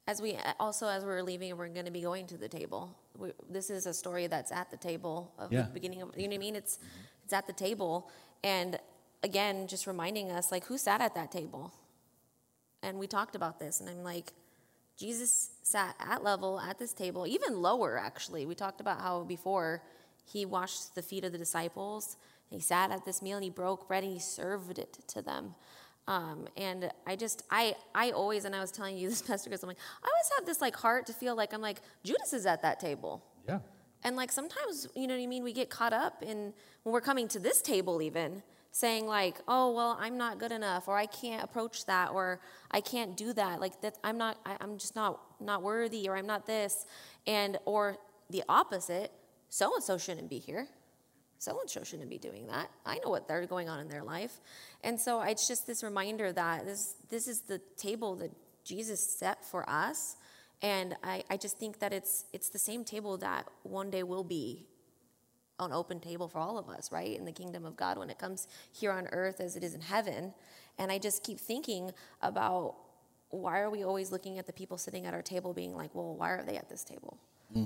[0.07, 2.95] as we also as we're leaving, we're going to be going to the table.
[3.17, 5.63] We, this is a story that's at the table of Yeah.
[5.63, 6.11] the beginning of.
[6.17, 6.55] You know what I mean?
[6.55, 6.79] It's
[7.23, 8.09] it's at the table,
[8.43, 8.79] and
[9.23, 11.73] again, just reminding us like who sat at that table,
[12.83, 14.33] and we talked about this, and I'm like.
[14.99, 18.47] Jesus sat at level at this table, even lower actually.
[18.47, 19.83] We talked about how before
[20.25, 22.17] he washed the feet of the disciples.
[22.49, 25.55] He sat at this meal and he broke bread and he served it to them.
[26.07, 29.61] Um, and I just, I, I always, and I was telling you this, Pastor Chris,
[29.63, 32.45] I'm like, I always have this like heart to feel like I'm like Judas is
[32.45, 33.23] at that table.
[33.47, 33.59] Yeah.
[34.03, 37.01] And like sometimes, you know what I mean, we get caught up in when we're
[37.01, 41.07] coming to this table even saying like, "Oh, well, I'm not good enough or I
[41.07, 42.39] can't approach that or
[42.69, 46.15] I can't do that." Like that I'm not I, I'm just not not worthy or
[46.15, 46.85] I'm not this.
[47.25, 47.97] And or
[48.29, 49.11] the opposite,
[49.49, 50.67] so and so shouldn't be here.
[51.39, 52.69] So and so shouldn't be doing that.
[52.85, 54.39] I know what they're going on in their life.
[54.83, 58.31] And so it's just this reminder that this this is the table that
[58.63, 60.17] Jesus set for us.
[60.61, 64.23] And I, I just think that it's it's the same table that one day will
[64.23, 64.65] be
[65.59, 67.17] an open table for all of us, right?
[67.17, 69.81] In the kingdom of God when it comes here on earth as it is in
[69.81, 70.33] heaven.
[70.77, 72.75] And I just keep thinking about
[73.29, 76.15] why are we always looking at the people sitting at our table being like, well,
[76.15, 77.17] why are they at this table?
[77.53, 77.65] Hmm.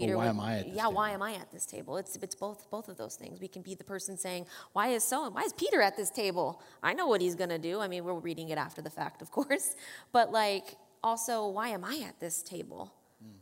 [0.00, 0.94] Peter why would- am I at this yeah, table?
[0.94, 1.96] why am I at this table?
[1.96, 3.40] It's it's both both of those things.
[3.40, 6.60] We can be the person saying, why is so why is Peter at this table?
[6.82, 7.80] I know what he's gonna do.
[7.80, 9.74] I mean, we're reading it after the fact, of course,
[10.12, 12.92] but like also, why am I at this table?
[13.22, 13.38] Hmm.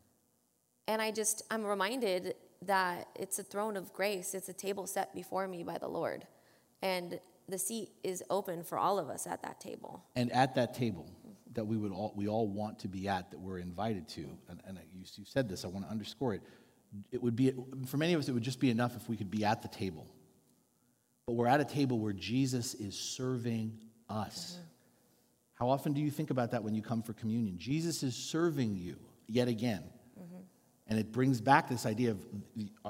[0.87, 4.35] And I just I'm reminded that it's a throne of grace.
[4.35, 6.27] It's a table set before me by the Lord,
[6.83, 10.05] and the seat is open for all of us at that table.
[10.15, 11.11] And at that table
[11.55, 14.61] that we would all, we all want to be at, that we're invited to, and,
[14.67, 16.43] and you, you said this, I want to underscore it.
[17.13, 17.53] It would be,
[17.87, 19.69] for many of us, it would just be enough if we could be at the
[19.69, 20.07] table.
[21.27, 23.79] But we're at a table where Jesus is serving
[24.09, 24.53] us.
[24.53, 24.63] Mm-hmm.
[25.55, 27.59] How often do you think about that when you come for communion?
[27.59, 28.97] Jesus is serving you
[29.27, 29.83] yet again.
[30.19, 30.41] Mm-hmm.
[30.87, 32.25] And it brings back this idea of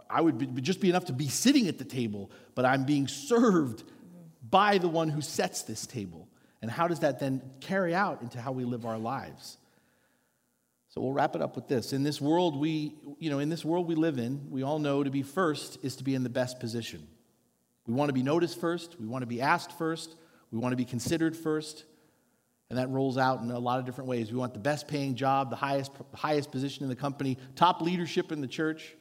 [0.09, 3.09] I would be, just be enough to be sitting at the table, but I'm being
[3.09, 4.49] served mm-hmm.
[4.49, 6.29] by the one who sets this table.
[6.61, 9.59] And how does that then carry out into how we live our lives?
[10.89, 11.93] So we'll wrap it up with this.
[11.93, 15.05] In this world we, you know, in this world we live in, we all know
[15.05, 17.07] to be first is to be in the best position.
[17.87, 20.17] We want to be noticed first, we want to be asked first,
[20.51, 21.85] we want to be considered first.
[22.71, 24.31] And that rolls out in a lot of different ways.
[24.31, 28.31] We want the best paying job, the highest, highest position in the company, top leadership
[28.31, 28.95] in the church.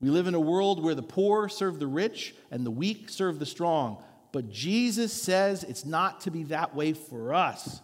[0.00, 3.38] We live in a world where the poor serve the rich and the weak serve
[3.38, 4.02] the strong.
[4.34, 7.80] But Jesus says it's not to be that way for us.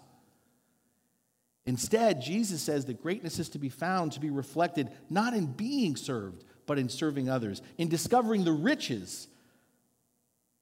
[1.64, 5.94] Instead, Jesus says that greatness is to be found, to be reflected not in being
[5.94, 9.28] served, but in serving others, in discovering the riches,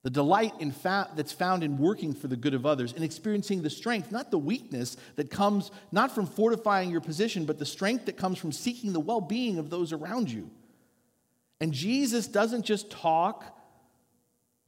[0.02, 3.62] the delight in fa- that's found in working for the good of others, in experiencing
[3.62, 8.04] the strength, not the weakness that comes not from fortifying your position, but the strength
[8.04, 10.50] that comes from seeking the well being of those around you.
[11.62, 13.57] And Jesus doesn't just talk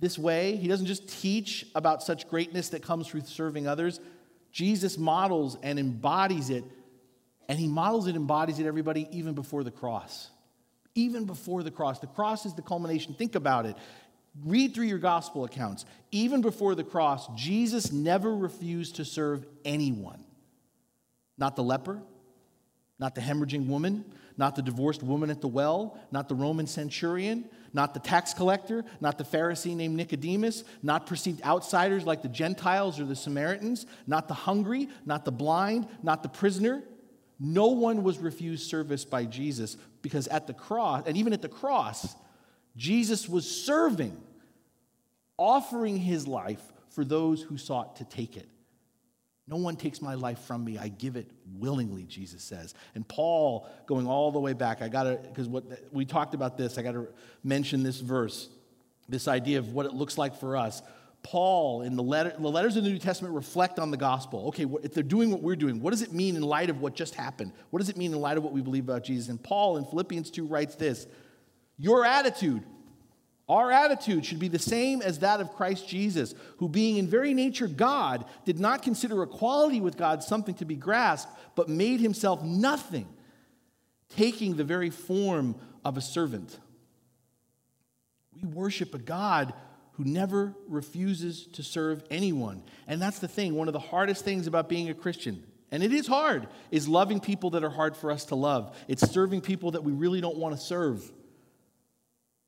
[0.00, 4.00] this way, He doesn't just teach about such greatness that comes through serving others.
[4.50, 6.64] Jesus models and embodies it,
[7.48, 10.30] and He models it, embodies it, everybody, even before the cross.
[10.94, 12.00] Even before the cross.
[12.00, 13.14] The cross is the culmination.
[13.14, 13.76] Think about it.
[14.44, 15.84] Read through your gospel accounts.
[16.10, 20.24] Even before the cross, Jesus never refused to serve anyone.
[21.36, 22.00] Not the leper,
[22.98, 24.04] not the hemorrhaging woman,
[24.40, 28.86] not the divorced woman at the well, not the Roman centurion, not the tax collector,
[28.98, 34.28] not the Pharisee named Nicodemus, not perceived outsiders like the Gentiles or the Samaritans, not
[34.28, 36.82] the hungry, not the blind, not the prisoner.
[37.38, 41.48] No one was refused service by Jesus because at the cross, and even at the
[41.48, 42.16] cross,
[42.78, 44.16] Jesus was serving,
[45.36, 48.48] offering his life for those who sought to take it.
[49.50, 50.78] No one takes my life from me.
[50.78, 51.28] I give it
[51.58, 52.72] willingly, Jesus says.
[52.94, 56.56] And Paul, going all the way back, I got to, because what we talked about
[56.56, 57.08] this, I got to
[57.42, 58.48] mention this verse,
[59.08, 60.82] this idea of what it looks like for us.
[61.24, 64.46] Paul, in the, letter, the letters of the New Testament, reflect on the gospel.
[64.48, 66.94] Okay, if they're doing what we're doing, what does it mean in light of what
[66.94, 67.52] just happened?
[67.70, 69.28] What does it mean in light of what we believe about Jesus?
[69.28, 71.08] And Paul in Philippians 2 writes this
[71.76, 72.62] Your attitude,
[73.50, 77.34] our attitude should be the same as that of Christ Jesus, who, being in very
[77.34, 82.44] nature God, did not consider equality with God something to be grasped, but made himself
[82.44, 83.08] nothing,
[84.08, 86.58] taking the very form of a servant,
[88.40, 89.52] We worship a God
[89.92, 92.62] who never refuses to serve anyone.
[92.86, 95.42] And that's the thing, one of the hardest things about being a Christian,
[95.72, 98.76] and it is hard, is loving people that are hard for us to love.
[98.86, 101.10] It's serving people that we really don't want to serve.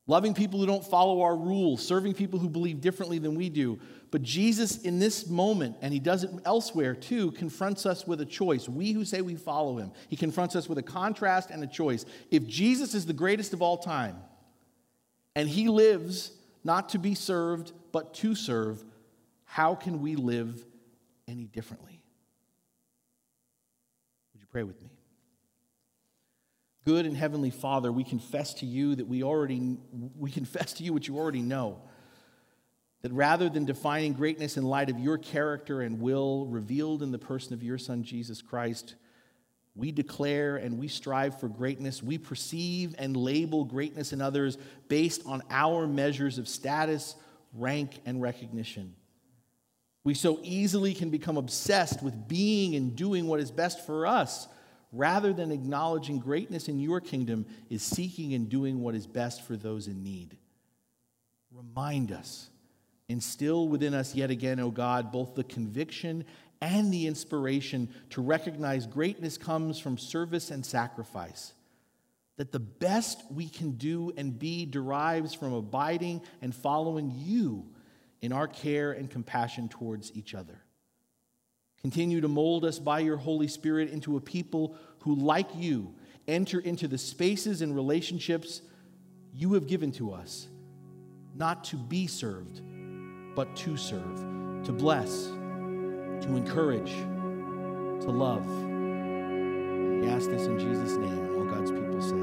[0.05, 3.79] Loving people who don't follow our rules, serving people who believe differently than we do.
[4.11, 8.25] But Jesus, in this moment, and he does it elsewhere too, confronts us with a
[8.25, 8.67] choice.
[8.67, 12.05] We who say we follow him, he confronts us with a contrast and a choice.
[12.31, 14.17] If Jesus is the greatest of all time,
[15.35, 16.31] and he lives
[16.65, 18.83] not to be served, but to serve,
[19.45, 20.65] how can we live
[21.27, 22.03] any differently?
[24.33, 24.89] Would you pray with me?
[26.85, 29.77] Good and heavenly Father, we confess to you that we already
[30.17, 31.81] we confess to you what you already know.
[33.03, 37.19] That rather than defining greatness in light of your character and will revealed in the
[37.19, 38.95] person of your son Jesus Christ,
[39.75, 42.03] we declare and we strive for greatness.
[42.03, 44.57] We perceive and label greatness in others
[44.87, 47.15] based on our measures of status,
[47.53, 48.93] rank, and recognition.
[50.03, 54.47] We so easily can become obsessed with being and doing what is best for us
[54.93, 59.57] rather than acknowledging greatness in your kingdom is seeking and doing what is best for
[59.57, 60.37] those in need.
[61.51, 62.49] Remind us,
[63.09, 66.23] instill within us yet again, O God, both the conviction
[66.61, 71.53] and the inspiration to recognize greatness comes from service and sacrifice.
[72.37, 77.65] That the best we can do and be derives from abiding and following you
[78.21, 80.61] in our care and compassion towards each other.
[81.83, 85.93] Continue to mold us by your Holy Spirit into a people who, like you,
[86.27, 88.61] enter into the spaces and relationships
[89.33, 90.47] you have given to us,
[91.35, 92.61] not to be served,
[93.35, 95.29] but to serve, to bless
[96.23, 96.91] to encourage,
[98.01, 98.45] to love.
[98.47, 101.11] We ask this in Jesus' name.
[101.11, 102.22] and All God's people said.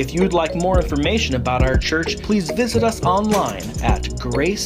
[0.00, 4.60] If you'd like more information about our church, please visit us online at gracehb.org.